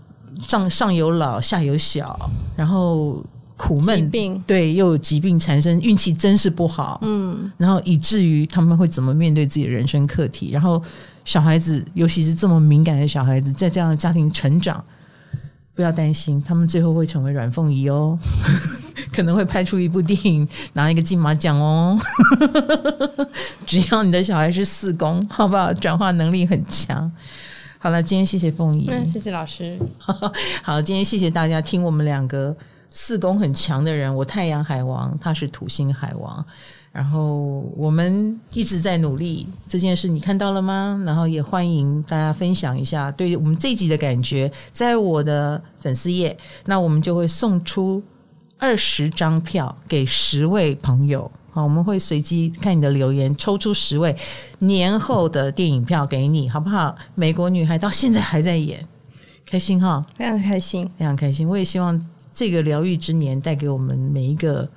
[0.41, 3.23] 上上有老，下有小，然后
[3.61, 10.83] 苦闷，疾病，对，又有疾病缠身，运气真是不好，嗯，然后以至于他们会怎么面对自己的人生课题，然后
[11.27, 14.83] 小孩子，尤其是这么敏感的小孩子，在这样的家庭成长。
[15.73, 18.19] 不要担心，他们最后会成为阮凤仪哦，
[19.15, 21.99] 可能会拍出一部电影，拿一个金马奖哦。
[23.65, 25.73] 只要你的小孩是四宫，好不好？
[25.75, 27.11] 转化能力很强。
[27.79, 29.79] 好了，今天谢谢凤仪，嗯，谢谢老师。
[30.63, 32.55] 好，今天谢谢大家听我们两个
[32.91, 36.45] 四宫很强的人，我太阳海王，他是土星海王。
[36.93, 41.01] 然后我们一直在努力这件事，你看到了吗？
[41.07, 48.03] 然后也欢迎大家分享一下对于我们这一集的感觉，在我的粉丝页，那我们就会送出
[48.59, 51.31] 二十张票给十位朋友。
[51.53, 54.17] 好，我们会随机看你的留言，抽出十位
[54.59, 56.97] 年后的电影票给你，好不好？
[57.15, 58.85] 美国女孩到现在还在演，
[59.47, 61.49] 开心哈，非常开心，非常开心。
[61.49, 61.97] 我也希望
[62.33, 64.69] 这个疗愈之年带给我们每一个。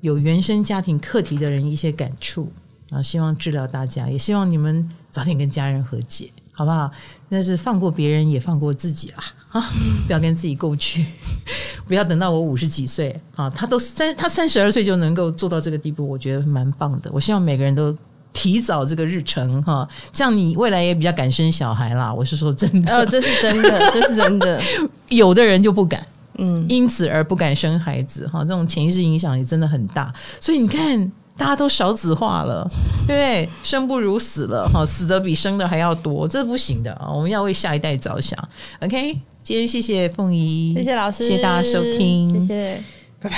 [0.00, 2.48] 有原生家庭课题的人一些感触
[2.90, 6.88] 啊，希望治疗大家，也希望你们早点跟家人和解，好不好？
[7.30, 9.60] 那是放过别人，也放过自己啦，啊，
[10.06, 11.04] 不要跟自己过不去，
[11.84, 17.10] 不要等到我五十几岁啊，他都三，他三十二岁就能够做到这个地步，我觉得蛮棒的。
[17.12, 17.92] 我希望每个人都
[18.32, 22.14] 提早这个日程哈，这样你未来也比较敢生小孩啦。
[22.14, 24.62] 我是说真的，哦，这是真的，这是真的，
[25.10, 26.06] 有的人就不敢。
[26.38, 30.12] 嗯，因此而不敢生孩子哈，这种潜意识影响也真的很大。
[30.40, 32.68] 所以你看，大家都少子化了，
[33.06, 33.48] 对不对？
[33.62, 37.10] 生不如死了哈，死的比生的还要多，这不行的啊！
[37.12, 38.36] 我们要为下一代着想。
[38.80, 39.12] OK，
[39.42, 42.82] 今天谢谢凤仪，谢谢老师，谢谢大家收听，谢谢，
[43.20, 43.36] 拜拜，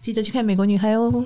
[0.00, 1.24] 记得去看《美国女孩》哦。